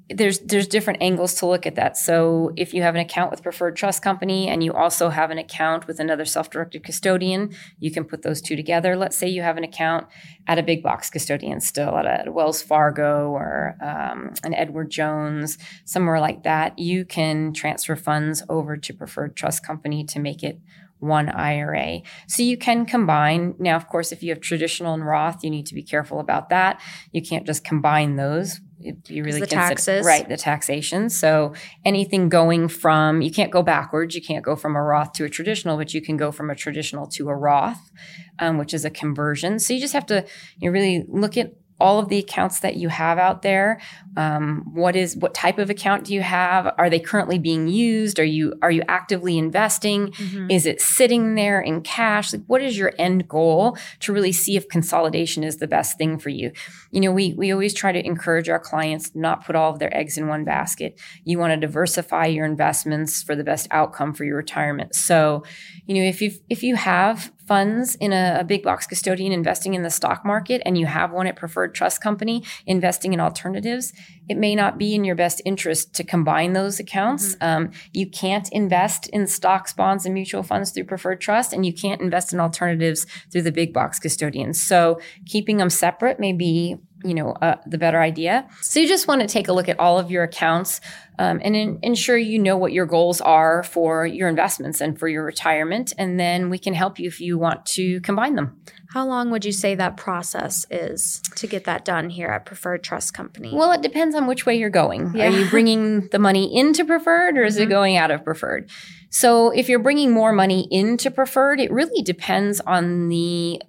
There's 0.10 0.40
there's 0.40 0.68
different 0.68 1.02
angles 1.02 1.34
to 1.36 1.48
look 1.48 1.66
at 1.66 1.76
that. 1.76 1.98
So 1.98 2.52
if 2.56 2.76
you 2.76 2.84
have 2.84 2.94
an 2.94 3.02
account 3.02 3.32
with 3.32 3.42
Preferred 3.42 3.76
Trust 3.76 4.04
Company 4.04 4.48
and 4.48 4.64
you 4.64 4.72
also 4.72 5.10
have 5.10 5.32
an 5.32 5.40
account 5.40 5.88
with 5.88 6.00
another 6.00 6.26
self-directed 6.26 6.84
custodian, 6.84 7.56
you 7.80 7.90
can 7.90 8.06
put 8.06 8.22
those 8.22 8.40
two 8.40 8.56
together. 8.56 8.96
Let's 8.96 9.18
say 9.18 9.28
you 9.28 9.42
have 9.42 9.58
an 9.58 9.64
account 9.64 10.06
at 10.48 10.60
a 10.60 10.64
big 10.64 10.84
box 10.84 11.10
custodian 11.10 11.60
still 11.60 11.98
at 11.98 12.28
a, 12.28 12.32
Wells 12.32 12.62
Fargo 12.62 13.30
or 13.32 13.76
um, 13.82 14.34
an 14.44 14.54
Edward 14.54 14.92
Jones, 14.92 15.58
somewhere 15.86 16.20
like 16.20 16.44
that. 16.44 16.78
You 16.78 17.04
can 17.04 17.52
transfer 17.52 17.96
funds 17.96 18.44
over 18.48 18.78
to 18.78 18.94
Preferred 18.94 19.36
Trust 19.36 19.66
Company 19.66 20.04
to 20.06 20.20
make 20.20 20.44
it 20.44 20.60
one 21.00 21.30
IRA. 21.30 22.02
So 22.28 22.44
you 22.44 22.58
can 22.58 22.86
combine. 22.86 23.56
Now, 23.60 23.76
of 23.76 23.88
course, 23.88 24.12
if 24.12 24.24
you 24.24 24.30
have 24.30 24.42
traditional 24.42 24.94
and 24.94 25.06
Roth, 25.06 25.44
you 25.44 25.50
need 25.50 25.66
to 25.68 25.76
be 25.76 25.84
careful 25.84 26.20
about 26.20 26.50
that. 26.50 26.82
You 27.12 27.22
can't 27.22 27.46
just 27.46 27.64
combine 27.64 28.16
those. 28.16 28.60
You 29.08 29.24
really 29.24 29.40
the 29.40 29.48
taxes. 29.48 30.06
right? 30.06 30.28
The 30.28 30.38
taxation. 30.38 31.10
So 31.10 31.54
anything 31.84 32.30
going 32.30 32.68
from 32.68 33.22
you 33.22 33.32
can't 33.32 33.52
go 33.52 33.64
backwards. 33.64 34.16
You 34.16 34.22
can't 34.22 34.44
go 34.44 34.56
from 34.56 34.76
a 34.76 34.82
Roth 34.82 35.14
to 35.14 35.26
a 35.26 35.30
traditional, 35.30 35.78
but 35.78 35.94
you 35.94 36.02
can 36.02 36.18
go 36.18 36.32
from 36.32 36.50
a 36.50 36.56
traditional 36.56 37.08
to 37.08 37.30
a 37.30 37.36
Roth, 37.36 37.92
um, 38.40 38.58
which 38.58 38.74
is 38.74 38.86
a 38.86 38.90
conversion. 38.90 39.60
So 39.60 39.74
you 39.74 39.80
just 39.80 39.94
have 39.94 40.06
to 40.08 40.26
you 40.60 40.70
know, 40.70 40.74
really 40.74 41.06
look 41.08 41.38
at 41.38 41.54
all 41.80 42.00
of 42.00 42.10
the 42.10 42.18
accounts 42.18 42.60
that 42.62 42.76
you 42.78 42.90
have 42.90 43.18
out 43.18 43.42
there 43.42 43.82
um, 44.18 44.64
what 44.74 44.96
is 44.96 45.16
what 45.18 45.34
type 45.34 45.58
of 45.58 45.70
account 45.70 46.06
do 46.06 46.14
you 46.14 46.22
have? 46.22 46.74
Are 46.78 46.90
they 46.90 47.00
currently 47.00 47.40
being 47.40 47.68
used? 47.68 48.20
Are 48.20 48.26
you 48.26 48.54
are 48.62 48.72
you 48.72 48.84
actively 48.88 49.38
investing? 49.38 50.14
Is 50.50 50.66
it 50.66 50.82
sitting 50.82 51.36
there 51.36 51.62
in 51.62 51.82
cash? 51.82 52.34
Like 52.34 52.44
what 52.48 52.62
is 52.62 52.78
your 52.78 52.94
end 52.98 53.28
goal 53.28 53.78
to 54.02 54.14
really 54.14 54.32
see 54.32 54.56
if 54.56 54.68
consolidation 54.70 55.44
is 55.44 55.58
the 55.58 55.68
best 55.68 55.98
thing 55.98 56.18
for 56.18 56.30
you? 56.30 56.52
You 56.92 57.02
know 57.02 57.12
we 57.12 57.34
we 57.34 57.52
always 57.52 57.74
try 57.74 57.92
to 57.92 58.06
encourage 58.06 58.50
our 58.50 58.60
clients 58.60 59.12
not 59.16 59.46
put 59.46 59.56
all 59.56 59.72
of 59.72 59.80
their 59.80 59.96
eggs 59.96 60.18
in 60.18 60.28
one 60.28 60.46
basket. 60.46 61.00
You 61.24 61.38
want 61.38 61.52
to 61.52 61.58
diversify 61.58 62.28
your 62.28 62.46
investments 62.46 63.22
for 63.24 63.36
the 63.36 63.44
best 63.44 63.68
outcome 63.72 64.14
for 64.14 64.24
your 64.24 64.38
retirement. 64.38 64.96
So 64.96 65.44
you 65.86 65.96
know 65.96 66.08
if 66.08 66.22
you 66.22 66.32
if 66.50 66.64
you 66.64 66.76
have 66.76 67.32
funds 67.48 67.96
in 67.96 68.12
a, 68.12 68.38
a 68.40 68.44
big 68.44 68.64
box 68.64 68.88
custodian 68.88 69.32
investing 69.32 69.74
in 69.74 69.84
the 69.84 69.90
stock 69.90 70.26
market 70.26 70.62
and 70.66 70.78
you 70.78 70.86
have 70.86 71.12
one 71.12 71.28
at 71.28 71.36
preferred 71.36 71.76
trust 71.76 72.02
company 72.02 72.44
investing 72.66 73.14
in 73.14 73.20
alternatives 73.20 73.94
it 74.28 74.38
may 74.38 74.56
not 74.56 74.78
be 74.78 74.96
in 74.96 75.04
your 75.04 75.16
best 75.16 75.42
interest 75.46 75.94
to 75.96 76.04
combine 76.04 76.54
those 76.54 76.80
accounts. 76.80 77.36
Um, 77.42 77.72
you 77.94 78.10
can't 78.10 78.50
invest 78.52 79.08
in 79.10 79.28
stocks 79.28 79.74
bonds 79.74 80.06
and 80.06 80.14
mutual 80.14 80.44
funds 80.44 80.72
through 80.72 80.86
preferred 80.86 81.22
trust 81.22 81.54
and 81.54 81.66
you 81.66 81.74
can't 81.74 82.02
invest 82.02 82.34
in 82.34 82.40
alternatives 82.40 83.06
through 83.32 83.44
the 83.44 83.52
big 83.52 83.74
box 83.74 84.00
custodians 84.00 84.62
so 84.62 85.00
keeping 85.26 85.58
them 85.58 85.70
separate 85.70 86.20
may 86.20 86.34
be 86.34 86.78
you 87.06 87.14
know 87.14 87.32
uh, 87.34 87.56
the 87.66 87.78
better 87.78 88.02
idea. 88.02 88.48
So 88.62 88.80
you 88.80 88.88
just 88.88 89.08
want 89.08 89.22
to 89.22 89.28
take 89.28 89.48
a 89.48 89.54
look 89.54 89.70
at 89.70 89.80
all 89.80 90.00
of 90.00 90.10
your 90.10 90.24
accounts 90.24 90.82
um, 91.20 91.40
and 91.44 91.56
in, 91.56 91.80
ensure 91.84 92.18
you 92.18 92.40
know 92.40 92.58
what 92.58 92.74
your 92.74 92.86
goals 92.86 93.22
are 93.22 93.64
for 93.64 94.06
your 94.06 94.28
investments 94.28 94.82
and 94.82 94.98
for 94.98 95.08
your 95.08 95.24
retirement 95.24 95.94
and 95.98 96.20
then 96.20 96.50
we 96.50 96.58
can 96.58 96.74
help 96.74 97.00
you 97.00 97.08
if 97.08 97.22
you 97.22 97.38
want 97.38 97.66
to 97.68 98.02
combine 98.02 98.36
them 98.36 98.60
How 98.96 99.06
long 99.06 99.30
would 99.32 99.44
you 99.44 99.52
say 99.52 99.76
that 99.76 99.98
process 99.98 100.66
is 100.72 101.20
to 101.36 101.48
get 101.48 101.66
that 101.66 101.84
done 101.84 102.10
here 102.10 102.30
at 102.30 102.46
Preferred 102.46 102.82
Trust 102.82 103.14
Company? 103.14 103.54
well 103.54 103.74
it 103.74 103.82
depends 103.82 104.16
on 104.16 104.26
which 104.26 104.46
way 104.46 104.56
you're 104.56 104.70
going 104.70 105.14
Yeah. 105.14 105.26
are 105.28 105.32
you 105.38 105.50
bringing 105.50 106.08
the 106.14 106.18
money 106.18 106.58
into 106.58 106.86
preferred 106.86 107.38
or 107.38 107.44
is 107.44 107.58
it 107.58 107.64
mm-hmm. 107.64 107.72
going 107.72 107.98
out 107.98 108.10
of 108.10 108.24
preferred 108.24 108.70
so 109.10 109.50
if 109.50 109.68
you're 109.68 109.80
bringing 109.80 110.12
more 110.12 110.32
money 110.32 110.66
into 110.72 111.12
preferred 111.12 111.60
it 111.60 111.74
really 111.74 112.04
depends 112.04 112.62
on 112.62 113.10
the 113.10 113.62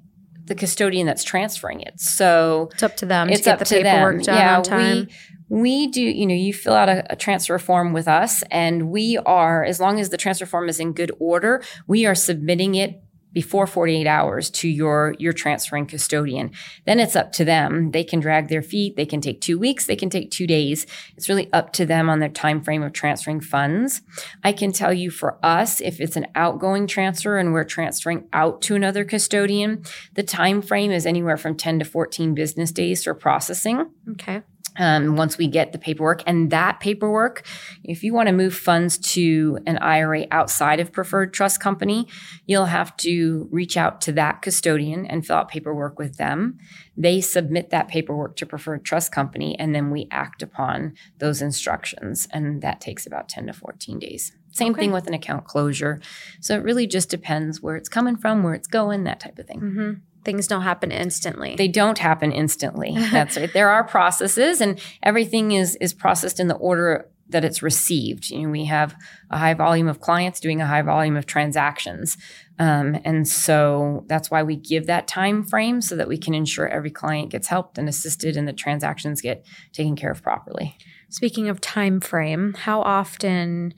the 0.44 0.54
custodian 0.54 1.08
that's 1.08 1.24
transferring 1.24 1.80
it 1.80 1.98
so 1.98 2.68
it's 2.74 2.84
up 2.84 2.96
to 2.96 3.04
them 3.04 3.28
it's 3.28 3.40
to 3.40 3.44
get 3.46 3.52
up 3.54 3.58
the 3.58 3.64
to 3.64 3.82
paperwork 3.82 4.16
them. 4.18 4.22
done 4.22 4.36
yeah, 4.36 4.56
on 4.58 4.62
time. 4.62 4.96
we 4.96 5.08
we 5.48 5.86
do. 5.86 6.02
You 6.02 6.26
know, 6.26 6.34
you 6.34 6.52
fill 6.52 6.74
out 6.74 6.88
a, 6.88 7.12
a 7.12 7.16
transfer 7.16 7.58
form 7.58 7.92
with 7.92 8.08
us, 8.08 8.42
and 8.50 8.90
we 8.90 9.16
are 9.18 9.64
as 9.64 9.78
long 9.78 10.00
as 10.00 10.10
the 10.10 10.16
transfer 10.16 10.46
form 10.46 10.68
is 10.68 10.80
in 10.80 10.92
good 10.92 11.12
order, 11.18 11.62
we 11.86 12.04
are 12.04 12.14
submitting 12.14 12.74
it 12.74 13.00
before 13.36 13.66
48 13.66 14.06
hours 14.06 14.48
to 14.48 14.66
your 14.66 15.14
your 15.18 15.34
transferring 15.34 15.84
custodian. 15.84 16.50
Then 16.86 16.98
it's 16.98 17.14
up 17.14 17.32
to 17.32 17.44
them. 17.44 17.90
They 17.90 18.02
can 18.02 18.18
drag 18.18 18.48
their 18.48 18.62
feet. 18.62 18.96
They 18.96 19.04
can 19.04 19.20
take 19.20 19.42
two 19.42 19.58
weeks. 19.58 19.84
They 19.84 19.94
can 19.94 20.08
take 20.08 20.30
two 20.30 20.46
days. 20.46 20.86
It's 21.18 21.28
really 21.28 21.52
up 21.52 21.74
to 21.74 21.84
them 21.84 22.08
on 22.08 22.20
their 22.20 22.30
time 22.30 22.62
frame 22.62 22.82
of 22.82 22.94
transferring 22.94 23.42
funds. 23.42 24.00
I 24.42 24.52
can 24.52 24.72
tell 24.72 24.94
you 24.94 25.10
for 25.10 25.38
us 25.42 25.82
if 25.82 26.00
it's 26.00 26.16
an 26.16 26.28
outgoing 26.34 26.86
transfer 26.86 27.36
and 27.36 27.52
we're 27.52 27.64
transferring 27.64 28.26
out 28.32 28.62
to 28.62 28.74
another 28.74 29.04
custodian 29.04 29.82
the 30.14 30.22
time 30.22 30.62
frame 30.62 30.90
is 30.90 31.04
anywhere 31.04 31.36
from 31.36 31.58
10 31.58 31.80
to 31.80 31.84
14 31.84 32.34
business 32.34 32.72
days 32.72 33.04
for 33.04 33.12
processing. 33.12 33.90
Okay. 34.12 34.40
Um, 34.78 35.16
once 35.16 35.38
we 35.38 35.46
get 35.46 35.72
the 35.72 35.78
paperwork. 35.78 36.22
And 36.26 36.50
that 36.50 36.80
paperwork, 36.80 37.46
if 37.84 38.02
you 38.02 38.12
want 38.14 38.28
to 38.28 38.32
move 38.32 38.54
funds 38.54 38.98
to 39.14 39.58
an 39.66 39.78
IRA 39.78 40.26
outside 40.30 40.80
of 40.80 40.92
Preferred 40.92 41.32
Trust 41.32 41.60
Company, 41.60 42.06
you'll 42.46 42.66
have 42.66 42.96
to 42.98 43.48
reach 43.50 43.76
out 43.76 44.00
to 44.02 44.12
that 44.12 44.42
custodian 44.42 45.06
and 45.06 45.26
fill 45.26 45.36
out 45.36 45.48
paperwork 45.48 45.98
with 45.98 46.16
them. 46.16 46.58
They 46.96 47.20
submit 47.20 47.70
that 47.70 47.88
paperwork 47.88 48.36
to 48.36 48.46
Preferred 48.46 48.84
Trust 48.84 49.12
Company, 49.12 49.58
and 49.58 49.74
then 49.74 49.90
we 49.90 50.08
act 50.10 50.42
upon 50.42 50.94
those 51.18 51.42
instructions. 51.42 52.26
And 52.32 52.62
that 52.62 52.80
takes 52.80 53.06
about 53.06 53.28
10 53.28 53.46
to 53.46 53.52
14 53.52 53.98
days. 53.98 54.32
Same 54.52 54.72
Okay. 54.72 54.82
thing 54.82 54.92
with 54.92 55.06
an 55.06 55.12
account 55.12 55.44
closure. 55.44 56.00
So 56.40 56.54
it 56.54 56.62
really 56.62 56.86
just 56.86 57.10
depends 57.10 57.60
where 57.60 57.76
it's 57.76 57.90
coming 57.90 58.16
from, 58.16 58.42
where 58.42 58.54
it's 58.54 58.68
going, 58.68 59.04
that 59.04 59.20
type 59.20 59.38
of 59.38 59.46
thing. 59.46 59.60
hmm 59.60 59.92
Things 60.26 60.48
don't 60.48 60.62
happen 60.62 60.90
instantly. 60.90 61.54
They 61.54 61.68
don't 61.68 61.98
happen 61.98 62.32
instantly. 62.32 62.92
That's 63.12 63.36
right. 63.36 63.52
There 63.52 63.68
are 63.68 63.84
processes, 63.84 64.60
and 64.60 64.80
everything 65.00 65.52
is 65.52 65.76
is 65.76 65.94
processed 65.94 66.40
in 66.40 66.48
the 66.48 66.56
order 66.56 67.08
that 67.28 67.44
it's 67.44 67.62
received. 67.62 68.30
You 68.30 68.42
know, 68.42 68.48
we 68.48 68.64
have 68.64 68.96
a 69.30 69.38
high 69.38 69.54
volume 69.54 69.86
of 69.86 70.00
clients 70.00 70.40
doing 70.40 70.60
a 70.60 70.66
high 70.66 70.82
volume 70.82 71.16
of 71.16 71.26
transactions, 71.26 72.18
um, 72.58 72.98
and 73.04 73.28
so 73.28 74.04
that's 74.08 74.28
why 74.28 74.42
we 74.42 74.56
give 74.56 74.88
that 74.88 75.06
time 75.06 75.44
frame 75.44 75.80
so 75.80 75.94
that 75.94 76.08
we 76.08 76.18
can 76.18 76.34
ensure 76.34 76.66
every 76.66 76.90
client 76.90 77.30
gets 77.30 77.46
helped 77.46 77.78
and 77.78 77.88
assisted, 77.88 78.36
and 78.36 78.48
the 78.48 78.52
transactions 78.52 79.20
get 79.20 79.46
taken 79.72 79.94
care 79.94 80.10
of 80.10 80.24
properly. 80.24 80.76
Speaking 81.08 81.48
of 81.48 81.60
time 81.60 82.00
frame, 82.00 82.54
how 82.54 82.82
often? 82.82 83.74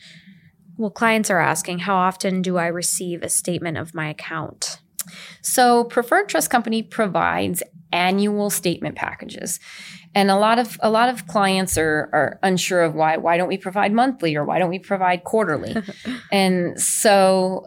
Well, 0.78 0.90
clients 0.90 1.28
are 1.28 1.40
asking, 1.40 1.80
how 1.80 1.96
often 1.96 2.40
do 2.40 2.56
I 2.56 2.68
receive 2.68 3.22
a 3.22 3.28
statement 3.28 3.76
of 3.76 3.92
my 3.92 4.08
account? 4.08 4.80
So, 5.42 5.84
Preferred 5.84 6.28
Trust 6.28 6.50
Company 6.50 6.82
provides 6.82 7.62
annual 7.92 8.50
statement 8.50 8.96
packages. 8.96 9.61
And 10.14 10.30
a 10.30 10.37
lot 10.37 10.58
of 10.58 10.78
a 10.80 10.90
lot 10.90 11.08
of 11.08 11.26
clients 11.26 11.76
are 11.78 12.08
are 12.12 12.38
unsure 12.42 12.82
of 12.82 12.94
why 12.94 13.16
why 13.16 13.37
don't 13.37 13.48
we 13.48 13.58
provide 13.58 13.92
monthly 13.92 14.37
or 14.37 14.44
why 14.44 14.58
don't 14.58 14.70
we 14.70 14.78
provide 14.78 15.24
quarterly? 15.24 15.76
and 16.32 16.80
so 16.80 17.66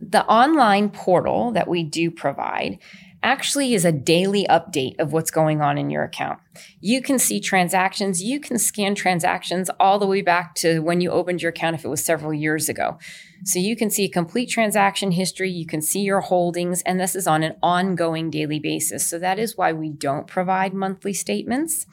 the 0.00 0.24
online 0.26 0.90
portal 0.90 1.52
that 1.52 1.68
we 1.68 1.82
do 1.82 2.10
provide 2.10 2.78
actually 3.24 3.74
is 3.74 3.84
a 3.84 3.90
daily 3.90 4.46
update 4.48 5.00
of 5.00 5.12
what's 5.12 5.30
going 5.30 5.60
on 5.60 5.78
in 5.78 5.90
your 5.90 6.04
account. 6.04 6.38
You 6.80 7.02
can 7.02 7.18
see 7.18 7.40
transactions, 7.40 8.22
you 8.22 8.38
can 8.38 8.58
scan 8.58 8.94
transactions 8.94 9.70
all 9.80 9.98
the 9.98 10.06
way 10.06 10.22
back 10.22 10.54
to 10.56 10.80
when 10.80 11.00
you 11.00 11.10
opened 11.10 11.42
your 11.42 11.48
account 11.48 11.74
if 11.74 11.84
it 11.84 11.88
was 11.88 12.04
several 12.04 12.32
years 12.32 12.68
ago. 12.68 12.98
So 13.44 13.58
you 13.58 13.76
can 13.76 13.90
see 13.90 14.04
a 14.04 14.08
complete 14.08 14.48
transaction 14.48 15.10
history, 15.10 15.50
you 15.50 15.66
can 15.66 15.82
see 15.82 16.00
your 16.00 16.20
holdings, 16.20 16.82
and 16.82 17.00
this 17.00 17.16
is 17.16 17.26
on 17.26 17.42
an 17.42 17.56
ongoing 17.62 18.30
daily 18.30 18.60
basis. 18.60 19.06
So 19.06 19.18
that 19.18 19.38
is 19.38 19.56
why 19.56 19.72
we 19.72 19.90
don't 19.90 20.26
provide 20.26 20.72
monthly 20.72 21.12
statements. 21.12 21.86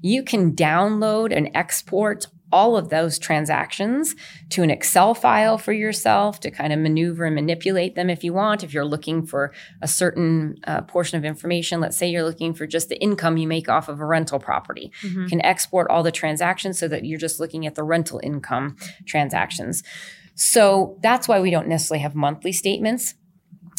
You 0.00 0.22
can 0.22 0.52
download 0.52 1.36
and 1.36 1.50
export 1.54 2.28
all 2.56 2.74
of 2.74 2.88
those 2.88 3.18
transactions 3.18 4.16
to 4.48 4.62
an 4.62 4.70
Excel 4.70 5.12
file 5.12 5.58
for 5.58 5.74
yourself 5.74 6.40
to 6.40 6.50
kind 6.50 6.72
of 6.72 6.78
maneuver 6.78 7.26
and 7.26 7.34
manipulate 7.34 7.94
them 7.96 8.08
if 8.08 8.24
you 8.24 8.32
want. 8.32 8.64
If 8.64 8.72
you're 8.72 8.82
looking 8.82 9.26
for 9.26 9.52
a 9.82 9.86
certain 9.86 10.58
uh, 10.66 10.80
portion 10.80 11.18
of 11.18 11.24
information, 11.26 11.80
let's 11.80 11.98
say 11.98 12.08
you're 12.08 12.24
looking 12.24 12.54
for 12.54 12.66
just 12.66 12.88
the 12.88 12.96
income 12.96 13.36
you 13.36 13.46
make 13.46 13.68
off 13.68 13.90
of 13.90 14.00
a 14.00 14.06
rental 14.06 14.38
property, 14.38 14.90
mm-hmm. 15.02 15.24
you 15.24 15.28
can 15.28 15.44
export 15.44 15.90
all 15.90 16.02
the 16.02 16.10
transactions 16.10 16.78
so 16.78 16.88
that 16.88 17.04
you're 17.04 17.18
just 17.18 17.38
looking 17.38 17.66
at 17.66 17.74
the 17.74 17.82
rental 17.82 18.22
income 18.22 18.74
transactions. 19.04 19.82
So 20.34 20.96
that's 21.02 21.28
why 21.28 21.40
we 21.40 21.50
don't 21.50 21.68
necessarily 21.68 22.00
have 22.04 22.14
monthly 22.14 22.52
statements. 22.52 23.16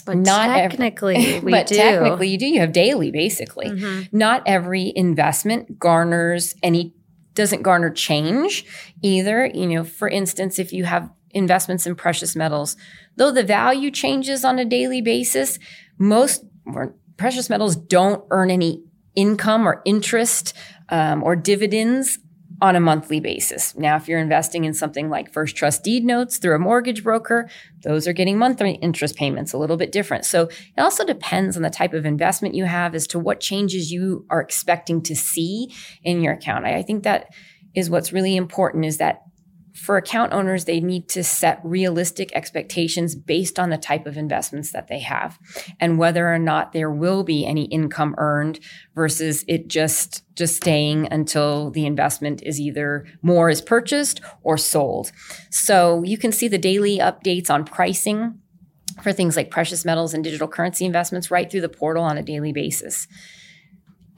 But 0.05 0.17
not 0.17 0.55
technically, 0.55 1.15
every, 1.15 1.39
we 1.45 1.51
but 1.51 1.65
do. 1.65 1.75
technically, 1.75 2.29
you 2.29 2.37
do. 2.37 2.45
You 2.45 2.59
have 2.59 2.73
daily, 2.73 3.09
basically. 3.09 3.65
Mm-hmm. 3.65 4.15
Not 4.15 4.43
every 4.45 4.93
investment 4.95 5.79
garners 5.79 6.53
any 6.61 6.93
doesn't 7.37 7.61
garner 7.61 7.89
change 7.89 8.65
either. 9.01 9.45
You 9.45 9.67
know, 9.67 9.83
for 9.85 10.09
instance, 10.09 10.59
if 10.59 10.73
you 10.73 10.83
have 10.83 11.09
investments 11.31 11.87
in 11.87 11.95
precious 11.95 12.35
metals, 12.35 12.75
though 13.15 13.31
the 13.31 13.43
value 13.43 13.91
changes 13.91 14.43
on 14.43 14.59
a 14.59 14.65
daily 14.65 15.01
basis, 15.01 15.59
most 15.97 16.43
precious 17.15 17.49
metals 17.49 17.75
don't 17.75 18.25
earn 18.31 18.51
any 18.51 18.83
income 19.15 19.67
or 19.67 19.81
interest 19.85 20.53
um, 20.89 21.23
or 21.23 21.35
dividends 21.35 22.19
on 22.61 22.75
a 22.75 22.79
monthly 22.79 23.19
basis. 23.19 23.75
Now, 23.77 23.97
if 23.97 24.07
you're 24.07 24.19
investing 24.19 24.65
in 24.65 24.73
something 24.73 25.09
like 25.09 25.31
first 25.31 25.55
trust 25.55 25.83
deed 25.83 26.03
notes 26.03 26.37
through 26.37 26.55
a 26.55 26.59
mortgage 26.59 27.03
broker, 27.03 27.49
those 27.83 28.07
are 28.07 28.13
getting 28.13 28.37
monthly 28.37 28.73
interest 28.75 29.15
payments 29.15 29.53
a 29.53 29.57
little 29.57 29.77
bit 29.77 29.91
different. 29.91 30.25
So 30.25 30.43
it 30.43 30.81
also 30.81 31.05
depends 31.05 31.55
on 31.55 31.63
the 31.63 31.69
type 31.69 31.93
of 31.93 32.05
investment 32.05 32.55
you 32.55 32.65
have 32.65 32.95
as 32.95 33.05
to 33.07 33.19
what 33.19 33.39
changes 33.39 33.91
you 33.91 34.25
are 34.29 34.41
expecting 34.41 35.03
to 35.03 35.15
see 35.15 35.71
in 36.03 36.21
your 36.21 36.33
account. 36.33 36.65
I, 36.65 36.77
I 36.77 36.81
think 36.81 37.03
that 37.03 37.33
is 37.75 37.89
what's 37.91 38.11
really 38.11 38.35
important 38.35 38.85
is 38.85 38.97
that 38.97 39.21
for 39.77 39.95
account 39.95 40.33
owners, 40.33 40.65
they 40.65 40.79
need 40.79 41.07
to 41.09 41.23
set 41.23 41.61
realistic 41.63 42.31
expectations 42.33 43.15
based 43.15 43.59
on 43.59 43.69
the 43.69 43.77
type 43.77 44.07
of 44.07 44.17
investments 44.17 44.71
that 44.71 44.87
they 44.87 44.99
have 44.99 45.37
and 45.79 45.99
whether 45.99 46.33
or 46.33 46.39
not 46.39 46.73
there 46.73 46.89
will 46.89 47.23
be 47.23 47.45
any 47.45 47.65
income 47.65 48.15
earned 48.17 48.59
versus 48.95 49.45
it 49.47 49.67
just, 49.67 50.23
just 50.35 50.55
staying 50.55 51.07
until 51.11 51.69
the 51.69 51.85
investment 51.85 52.41
is 52.43 52.59
either 52.59 53.05
more 53.21 53.49
is 53.49 53.61
purchased 53.61 54.19
or 54.41 54.57
sold. 54.57 55.11
So 55.51 56.01
you 56.03 56.17
can 56.17 56.31
see 56.31 56.47
the 56.47 56.57
daily 56.57 56.97
updates 56.97 57.49
on 57.49 57.63
pricing 57.63 58.39
for 59.03 59.13
things 59.13 59.35
like 59.35 59.51
precious 59.51 59.85
metals 59.85 60.13
and 60.13 60.23
digital 60.23 60.47
currency 60.47 60.85
investments 60.85 61.29
right 61.29 61.51
through 61.51 61.61
the 61.61 61.69
portal 61.69 62.03
on 62.03 62.17
a 62.17 62.23
daily 62.23 62.51
basis. 62.51 63.07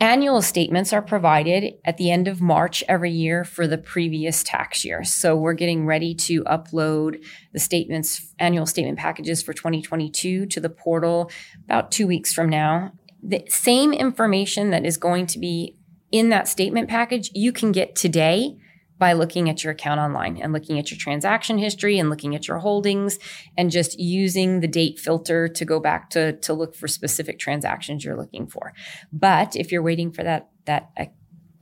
Annual 0.01 0.43
statements 0.43 0.93
are 0.93 1.01
provided 1.01 1.73
at 1.83 1.97
the 1.97 2.09
end 2.09 2.29
of 2.29 2.39
March 2.39 2.85
every 2.87 3.11
year 3.11 3.43
for 3.43 3.67
the 3.67 3.77
previous 3.77 4.43
tax 4.43 4.85
year. 4.85 5.03
So 5.03 5.35
we're 5.35 5.53
getting 5.53 5.85
ready 5.85 6.15
to 6.15 6.41
upload 6.45 7.21
the 7.51 7.59
statements, 7.59 8.33
annual 8.39 8.65
statement 8.65 8.97
packages 8.97 9.43
for 9.43 9.51
2022 9.51 10.45
to 10.45 10.59
the 10.61 10.69
portal 10.69 11.29
about 11.65 11.91
two 11.91 12.07
weeks 12.07 12.33
from 12.33 12.47
now. 12.47 12.93
The 13.21 13.43
same 13.49 13.91
information 13.91 14.69
that 14.69 14.85
is 14.85 14.95
going 14.95 15.27
to 15.27 15.39
be 15.39 15.75
in 16.13 16.29
that 16.29 16.47
statement 16.47 16.87
package 16.87 17.29
you 17.33 17.51
can 17.51 17.73
get 17.73 17.97
today 17.97 18.55
by 18.99 19.13
looking 19.13 19.49
at 19.49 19.63
your 19.63 19.71
account 19.71 19.99
online 19.99 20.37
and 20.37 20.53
looking 20.53 20.77
at 20.77 20.91
your 20.91 20.97
transaction 20.97 21.57
history 21.57 21.97
and 21.97 22.09
looking 22.09 22.35
at 22.35 22.47
your 22.47 22.59
holdings 22.59 23.17
and 23.57 23.71
just 23.71 23.97
using 23.97 24.59
the 24.59 24.67
date 24.67 24.99
filter 24.99 25.47
to 25.47 25.65
go 25.65 25.79
back 25.79 26.09
to, 26.11 26.33
to 26.33 26.53
look 26.53 26.75
for 26.75 26.87
specific 26.87 27.39
transactions 27.39 28.03
you're 28.03 28.17
looking 28.17 28.45
for. 28.45 28.73
But 29.11 29.55
if 29.55 29.71
you're 29.71 29.81
waiting 29.81 30.11
for 30.11 30.23
that, 30.23 30.49
that 30.65 30.89
uh, 30.97 31.05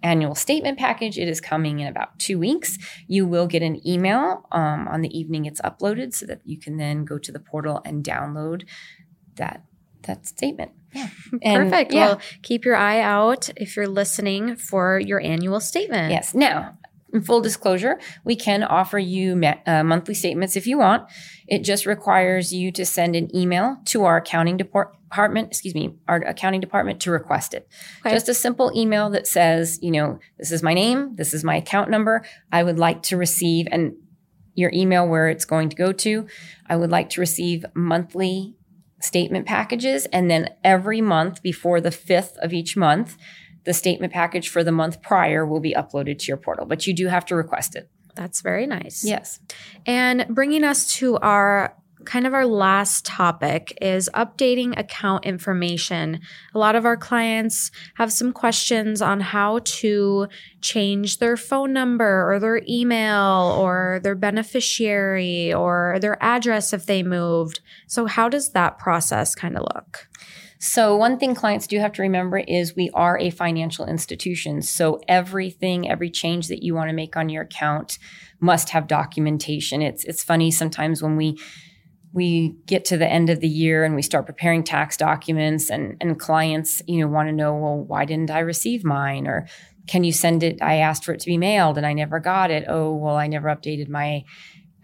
annual 0.02 0.36
statement 0.36 0.80
package, 0.80 1.17
it 1.17 1.28
is 1.28 1.39
coming 1.39 1.80
in 1.80 1.88
about 1.88 2.17
two 2.17 2.39
weeks. 2.39 2.78
You 3.08 3.28
will 3.28 3.47
get 3.47 3.62
an 3.62 3.88
email 3.88 4.45
um, 4.52 4.88
on 4.88 5.02
the 5.02 5.17
evening 5.17 5.45
it's 5.45 5.62
uploaded 5.62 6.13
so 6.13 6.26
that 6.26 6.41
you 6.43 6.60
can 6.60 6.78
then 6.78 7.06
go 7.06 7.17
to 7.19 7.32
the 7.32 7.39
portal 7.39 7.82
and 7.86 8.04
download 8.04 8.67
that 9.36 9.63
that 10.04 10.26
statement. 10.26 10.71
Yeah. 10.93 11.10
And, 11.41 11.69
Perfect. 11.69 11.93
Yeah. 11.93 12.06
Well, 12.06 12.21
keep 12.41 12.65
your 12.65 12.76
eye 12.76 13.02
out 13.02 13.50
if 13.58 13.76
you're 13.76 13.88
listening 13.88 14.56
for 14.56 15.00
your 15.00 15.19
annual 15.19 15.60
statement. 15.60 16.12
Yes. 16.12 16.34
Now, 16.34 16.78
in 17.13 17.22
full 17.22 17.41
disclosure, 17.41 18.00
we 18.24 18.36
can 18.36 18.63
offer 18.63 19.00
you 19.00 19.41
uh, 19.65 19.84
monthly 19.84 20.13
statements 20.13 20.56
if 20.56 20.67
you 20.67 20.78
want. 20.78 21.08
It 21.48 21.60
just 21.60 21.86
requires 21.86 22.54
you 22.54 22.72
to 22.74 22.86
send 22.86 23.15
an 23.15 23.34
email 23.36 23.78
to 23.86 24.04
our 24.04 24.17
accounting 24.17 24.58
department, 24.58 25.48
excuse 25.48 25.74
me, 25.74 25.96
our 26.08 26.17
accounting 26.17 26.60
department 26.60 27.00
to 27.02 27.12
request 27.12 27.54
it. 27.54 27.67
Okay. 28.02 28.13
Just 28.13 28.28
a 28.30 28.34
simple 28.34 28.72
email 28.76 29.10
that 29.12 29.28
says, 29.28 29.80
you 29.82 29.91
know, 29.91 30.20
this 30.38 30.52
is 30.52 30.62
my 30.62 30.74
name, 30.74 31.15
this 31.15 31.34
is 31.34 31.43
my 31.43 31.56
account 31.56 31.89
number. 31.89 32.26
I 32.52 32.63
would 32.63 32.78
like 32.78 33.04
to 33.04 33.17
receive 33.17 33.67
and 33.72 33.96
your 34.56 34.72
email 34.74 35.08
where 35.08 35.30
it's 35.30 35.46
going 35.46 35.70
to 35.70 35.76
go 35.76 35.93
to. 35.93 36.28
I 36.67 36.76
would 36.76 36.89
like 36.89 37.10
to 37.12 37.22
receive 37.22 37.63
monthly 37.76 38.56
statement 39.00 39.46
packages 39.46 40.08
and 40.08 40.30
then 40.30 40.50
every 40.63 41.02
month 41.02 41.43
before 41.43 41.80
the 41.80 41.91
5th 41.91 42.36
of 42.41 42.52
each 42.52 42.76
month 42.76 43.15
the 43.67 43.73
statement 43.73 44.13
package 44.13 44.47
for 44.47 44.63
the 44.63 44.71
month 44.71 45.01
prior 45.01 45.45
will 45.45 45.60
be 45.60 45.73
uploaded 45.73 46.17
to 46.19 46.27
your 46.27 46.38
portal, 46.38 46.65
but 46.65 46.88
you 46.88 46.93
do 46.93 47.08
have 47.08 47.25
to 47.25 47.36
request 47.36 47.75
it. 47.75 47.89
That's 48.15 48.39
very 48.39 48.65
nice. 48.65 49.03
Yes. 49.03 49.41
And 49.86 50.25
bringing 50.30 50.63
us 50.63 50.89
to 50.95 51.17
our 51.17 51.75
kind 52.06 52.25
of 52.25 52.34
our 52.34 52.45
last 52.45 53.06
topic 53.06 53.77
is 53.82 54.10
updating 54.13 54.80
account 54.80 55.25
information. 55.25 56.21
A 56.56 56.58
lot 56.58 56.77
of 56.77 56.86
our 56.86 56.95
clients 56.95 57.69
have 57.95 58.13
some 58.13 58.32
questions 58.32 59.01
on 59.01 59.19
how 59.19 59.60
to 59.65 60.30
change 60.62 61.17
their 61.17 61.36
phone 61.36 61.73
number 61.73 62.32
or 62.32 62.39
their 62.39 62.62
email 62.69 63.53
or 63.60 63.99
their 64.01 64.15
beneficiary 64.15 65.53
or 65.53 65.97
their 65.99 66.17
address 66.23 66.71
if 66.71 66.86
they 66.86 67.03
moved. 67.03 67.60
So, 67.88 68.06
how 68.06 68.30
does 68.30 68.51
that 68.51 68.80
process 68.80 69.36
kind 69.36 69.58
of 69.58 69.63
look? 69.75 70.08
So, 70.60 70.96
one 70.96 71.20
thing 71.20 71.36
clients 71.36 71.67
do 71.67 71.80
have 71.80 71.91
to 71.93 72.02
remember 72.02 72.39
is 72.39 72.76
we 72.76 72.89
are 72.93 73.17
a 73.20 73.30
financial 73.30 73.86
institution. 73.86 74.62
So, 74.62 75.00
everything, 75.08 75.89
every 75.89 76.10
change 76.10 76.48
that 76.48 76.63
you 76.63 76.74
want 76.74 76.89
to 76.89 76.96
make 76.96 77.15
on 77.15 77.30
your 77.30 77.43
account 77.43 78.00
must 78.39 78.70
have 78.70 78.88
documentation. 78.88 79.82
It's 79.82 80.04
it's 80.04 80.24
funny 80.24 80.50
sometimes 80.50 81.02
when 81.02 81.15
we 81.15 81.39
we 82.13 82.56
get 82.65 82.86
to 82.86 82.98
the 82.98 83.08
end 83.08 83.30
of 83.30 83.41
the 83.41 83.48
year 83.48 83.84
and 83.84 83.93
we 83.93 84.02
start 84.02 84.26
preparing 84.26 84.63
tax 84.63 84.98
documents 84.98 85.70
and 85.70 85.96
and 86.02 86.20
clients, 86.20 86.82
you 86.88 87.02
know, 87.02 87.08
want 87.08 87.30
to 87.30 87.34
know, 87.34 87.56
well, 87.56 87.78
why 87.78 88.06
didn't 88.06 88.32
I 88.32 88.39
receive 88.39 88.84
mine 88.84 89.28
or 89.28 89.48
can 89.88 90.04
you 90.04 90.12
send 90.12 90.43
it? 90.43 90.62
I 90.62 90.78
asked 90.78 91.06
for 91.06 91.13
it 91.13 91.20
to 91.22 91.28
be 91.28 91.38
mailed 91.38 91.78
and 91.78 91.86
I 91.86 91.93
never 91.93 92.20
got 92.20 92.52
it. 92.52 92.65
Oh, 92.67 92.96
well, 92.96 93.15
I 93.15 93.28
never 93.28 93.48
updated 93.48 93.89
my 93.89 94.24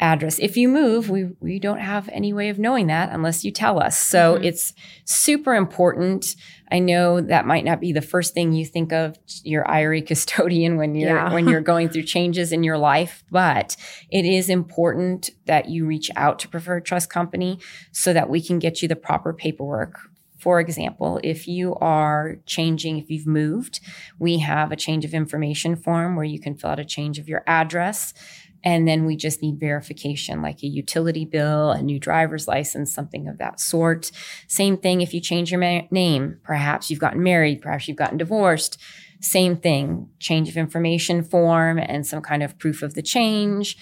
address. 0.03 0.37
If 0.37 0.57
you 0.57 0.67
move, 0.67 1.09
we 1.09 1.29
we 1.39 1.59
don't 1.59 1.79
have 1.79 2.09
any 2.11 2.33
way 2.33 2.49
of 2.49 2.59
knowing 2.59 2.87
that 2.87 3.09
unless 3.11 3.45
you 3.45 3.51
tell 3.51 3.81
us. 3.81 3.97
So 3.97 4.35
mm-hmm. 4.35 4.43
it's 4.43 4.73
super 5.05 5.55
important. 5.55 6.35
I 6.69 6.79
know 6.79 7.21
that 7.21 7.45
might 7.45 7.63
not 7.63 7.79
be 7.79 7.93
the 7.93 8.01
first 8.01 8.33
thing 8.33 8.51
you 8.51 8.65
think 8.65 8.91
of 8.91 9.17
your 9.43 9.65
IRA 9.69 10.01
custodian 10.01 10.75
when 10.75 10.93
you're 10.93 11.15
yeah. 11.15 11.33
when 11.33 11.47
you're 11.47 11.61
going 11.73 11.87
through 11.87 12.03
changes 12.03 12.51
in 12.51 12.63
your 12.63 12.77
life, 12.77 13.23
but 13.31 13.77
it 14.11 14.25
is 14.25 14.49
important 14.49 15.29
that 15.45 15.69
you 15.69 15.85
reach 15.85 16.11
out 16.17 16.37
to 16.39 16.49
preferred 16.49 16.83
trust 16.85 17.09
company 17.09 17.59
so 17.93 18.11
that 18.11 18.29
we 18.29 18.41
can 18.41 18.59
get 18.59 18.81
you 18.81 18.89
the 18.89 18.97
proper 18.97 19.33
paperwork 19.33 19.99
For 20.43 20.59
example, 20.59 21.21
if 21.23 21.47
you 21.47 21.75
are 21.75 22.35
changing, 22.45 22.97
if 22.97 23.09
you've 23.09 23.25
moved, 23.25 23.79
we 24.19 24.39
have 24.39 24.73
a 24.73 24.75
change 24.75 25.05
of 25.05 25.13
information 25.13 25.77
form 25.77 26.17
where 26.17 26.25
you 26.25 26.39
can 26.41 26.55
fill 26.57 26.71
out 26.71 26.79
a 26.79 26.85
change 26.85 27.17
of 27.17 27.29
your 27.29 27.43
address. 27.47 28.13
And 28.63 28.87
then 28.87 29.05
we 29.05 29.15
just 29.15 29.41
need 29.41 29.59
verification 29.59 30.41
like 30.41 30.63
a 30.63 30.67
utility 30.67 31.25
bill, 31.25 31.71
a 31.71 31.81
new 31.81 31.99
driver's 31.99 32.47
license, 32.47 32.93
something 32.93 33.27
of 33.27 33.37
that 33.37 33.59
sort. 33.59 34.11
Same 34.47 34.77
thing 34.77 35.01
if 35.01 35.13
you 35.13 35.19
change 35.19 35.51
your 35.51 35.59
ma- 35.59 35.87
name. 35.91 36.39
Perhaps 36.43 36.89
you've 36.89 36.99
gotten 36.99 37.23
married, 37.23 37.61
perhaps 37.61 37.87
you've 37.87 37.97
gotten 37.97 38.17
divorced. 38.17 38.79
Same 39.19 39.55
thing, 39.55 40.09
change 40.19 40.49
of 40.49 40.57
information 40.57 41.23
form 41.23 41.77
and 41.77 42.05
some 42.05 42.21
kind 42.21 42.43
of 42.43 42.59
proof 42.59 42.81
of 42.81 42.93
the 42.93 43.01
change 43.01 43.77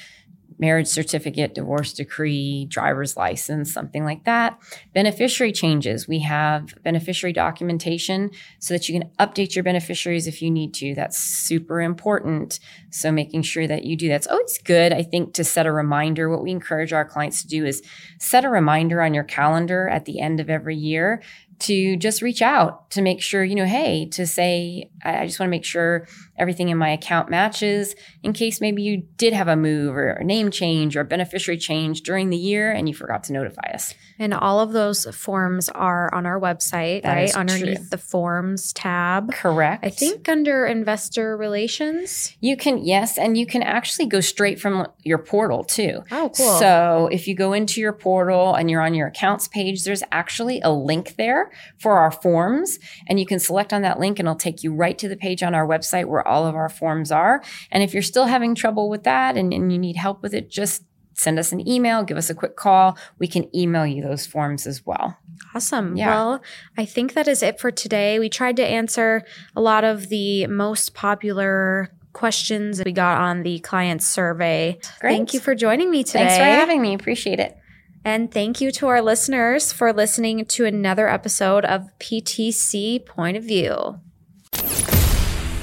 marriage 0.59 0.87
certificate, 0.87 1.55
divorce 1.55 1.93
decree, 1.93 2.65
driver's 2.65 3.17
license, 3.17 3.73
something 3.73 4.03
like 4.03 4.25
that. 4.25 4.59
Beneficiary 4.93 5.51
changes. 5.51 6.07
We 6.07 6.19
have 6.19 6.73
beneficiary 6.83 7.33
documentation 7.33 8.31
so 8.59 8.73
that 8.73 8.87
you 8.87 8.99
can 8.99 9.09
update 9.19 9.55
your 9.55 9.63
beneficiaries 9.63 10.27
if 10.27 10.41
you 10.41 10.51
need 10.51 10.73
to. 10.75 10.93
That's 10.95 11.17
super 11.17 11.81
important. 11.81 12.59
So 12.89 13.11
making 13.11 13.43
sure 13.43 13.67
that 13.67 13.83
you 13.83 13.95
do 13.95 14.07
that's 14.07 14.27
always 14.27 14.57
good, 14.59 14.93
I 14.93 15.03
think, 15.03 15.33
to 15.35 15.43
set 15.43 15.65
a 15.65 15.71
reminder. 15.71 16.29
What 16.29 16.43
we 16.43 16.51
encourage 16.51 16.93
our 16.93 17.05
clients 17.05 17.41
to 17.41 17.47
do 17.47 17.65
is 17.65 17.81
set 18.19 18.45
a 18.45 18.49
reminder 18.49 19.01
on 19.01 19.13
your 19.13 19.23
calendar 19.23 19.87
at 19.89 20.05
the 20.05 20.19
end 20.19 20.39
of 20.39 20.49
every 20.49 20.75
year 20.75 21.21
to 21.61 21.95
just 21.95 22.23
reach 22.23 22.41
out 22.41 22.89
to 22.89 23.01
make 23.01 23.21
sure, 23.21 23.43
you 23.43 23.55
know, 23.55 23.65
hey, 23.65 24.07
to 24.07 24.25
say, 24.25 24.89
I, 25.03 25.27
just 25.27 25.39
want 25.39 25.47
to 25.47 25.51
make 25.51 25.63
sure 25.63 26.07
everything 26.41 26.69
in 26.69 26.77
my 26.77 26.89
account 26.89 27.29
matches 27.29 27.95
in 28.23 28.33
case 28.33 28.59
maybe 28.59 28.81
you 28.81 29.03
did 29.17 29.31
have 29.31 29.47
a 29.47 29.55
move 29.55 29.95
or 29.95 30.09
a 30.09 30.23
name 30.23 30.49
change 30.49 30.97
or 30.97 31.01
a 31.01 31.05
beneficiary 31.05 31.57
change 31.57 32.01
during 32.01 32.31
the 32.31 32.37
year 32.37 32.71
and 32.71 32.89
you 32.89 32.95
forgot 32.95 33.23
to 33.23 33.31
notify 33.31 33.69
us. 33.73 33.93
And 34.17 34.33
all 34.33 34.59
of 34.59 34.71
those 34.71 35.05
forms 35.15 35.69
are 35.69 36.13
on 36.13 36.25
our 36.25 36.39
website, 36.39 37.03
That 37.03 37.13
right? 37.13 37.35
Underneath 37.35 37.77
true. 37.77 37.87
the 37.91 37.97
forms 37.97 38.73
tab. 38.73 39.31
Correct. 39.31 39.85
I 39.85 39.89
think 39.89 40.27
under 40.27 40.65
investor 40.65 41.37
relations. 41.37 42.35
You 42.39 42.57
can, 42.57 42.79
yes, 42.79 43.17
and 43.17 43.37
you 43.37 43.45
can 43.45 43.63
actually 43.63 44.07
go 44.07 44.19
straight 44.19 44.59
from 44.59 44.87
your 45.03 45.17
portal 45.17 45.63
too. 45.63 46.03
Oh, 46.11 46.31
cool. 46.35 46.59
So 46.59 47.09
if 47.11 47.27
you 47.27 47.35
go 47.35 47.53
into 47.53 47.79
your 47.81 47.93
portal 47.93 48.55
and 48.55 48.69
you're 48.69 48.81
on 48.81 48.93
your 48.93 49.07
accounts 49.07 49.47
page, 49.47 49.83
there's 49.83 50.03
actually 50.11 50.59
a 50.61 50.71
link 50.71 51.15
there 51.15 51.51
for 51.79 51.97
our 51.97 52.11
forms. 52.11 52.79
And 53.07 53.19
you 53.19 53.25
can 53.25 53.39
select 53.39 53.73
on 53.73 53.81
that 53.83 53.99
link 53.99 54.19
and 54.19 54.27
it'll 54.27 54.35
take 54.35 54.63
you 54.63 54.73
right 54.73 54.97
to 54.97 55.07
the 55.07 55.17
page 55.17 55.43
on 55.43 55.53
our 55.55 55.67
website 55.67 56.05
where 56.05 56.27
all 56.31 56.47
of 56.47 56.55
our 56.55 56.69
forms 56.69 57.11
are. 57.11 57.43
And 57.71 57.83
if 57.83 57.93
you're 57.93 58.01
still 58.01 58.25
having 58.25 58.55
trouble 58.55 58.89
with 58.89 59.03
that 59.03 59.37
and, 59.37 59.53
and 59.53 59.71
you 59.71 59.77
need 59.77 59.97
help 59.97 60.23
with 60.23 60.33
it, 60.33 60.49
just 60.49 60.83
send 61.13 61.37
us 61.37 61.51
an 61.51 61.67
email, 61.67 62.03
give 62.03 62.17
us 62.17 62.29
a 62.29 62.35
quick 62.35 62.55
call. 62.55 62.97
We 63.19 63.27
can 63.27 63.53
email 63.55 63.85
you 63.85 64.01
those 64.01 64.25
forms 64.25 64.65
as 64.65 64.85
well. 64.85 65.17
Awesome. 65.53 65.95
Yeah. 65.95 66.07
Well, 66.07 66.41
I 66.77 66.85
think 66.85 67.13
that 67.13 67.27
is 67.27 67.43
it 67.43 67.59
for 67.59 67.71
today. 67.71 68.19
We 68.19 68.29
tried 68.29 68.55
to 68.57 68.65
answer 68.65 69.23
a 69.55 69.61
lot 69.61 69.83
of 69.83 70.09
the 70.09 70.47
most 70.47 70.93
popular 70.93 71.91
questions 72.13 72.81
we 72.83 72.91
got 72.91 73.21
on 73.21 73.43
the 73.43 73.59
client 73.59 74.03
survey. 74.03 74.79
Great. 74.99 75.11
Thank 75.11 75.33
you 75.33 75.39
for 75.39 75.55
joining 75.55 75.91
me 75.91 76.03
today. 76.03 76.27
Thanks 76.27 76.37
for 76.37 76.43
having 76.43 76.81
me. 76.81 76.93
Appreciate 76.93 77.39
it. 77.39 77.57
And 78.03 78.31
thank 78.31 78.59
you 78.59 78.71
to 78.71 78.87
our 78.87 79.01
listeners 79.01 79.71
for 79.71 79.93
listening 79.93 80.43
to 80.45 80.65
another 80.65 81.07
episode 81.07 81.65
of 81.65 81.87
PTC 81.99 83.05
Point 83.05 83.37
of 83.37 83.43
View. 83.43 83.99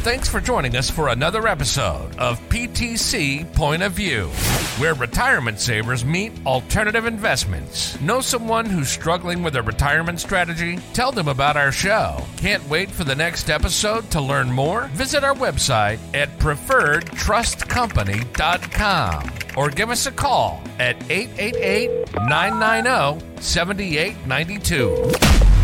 Thanks 0.08 0.24
for 0.26 0.40
joining 0.40 0.74
us 0.74 0.90
for 0.90 1.08
another 1.08 1.46
episode 1.46 2.16
of 2.16 2.40
PTC 2.48 3.52
Point 3.52 3.82
of 3.82 3.92
View, 3.92 4.28
where 4.78 4.94
retirement 4.94 5.60
savers 5.60 6.02
meet 6.02 6.32
alternative 6.46 7.04
investments. 7.04 8.00
Know 8.00 8.22
someone 8.22 8.64
who's 8.64 8.88
struggling 8.88 9.42
with 9.42 9.54
a 9.56 9.62
retirement 9.62 10.18
strategy? 10.18 10.78
Tell 10.94 11.12
them 11.12 11.28
about 11.28 11.58
our 11.58 11.72
show. 11.72 12.24
Can't 12.38 12.66
wait 12.70 12.90
for 12.90 13.04
the 13.04 13.14
next 13.14 13.50
episode 13.50 14.10
to 14.12 14.22
learn 14.22 14.50
more? 14.50 14.86
Visit 14.94 15.24
our 15.24 15.34
website 15.34 15.98
at 16.14 16.30
preferredtrustcompany.com 16.38 19.30
or 19.58 19.68
give 19.68 19.90
us 19.90 20.06
a 20.06 20.12
call 20.12 20.62
at 20.78 20.96
888 21.10 22.14
990 22.14 23.42
7892. 23.42 25.57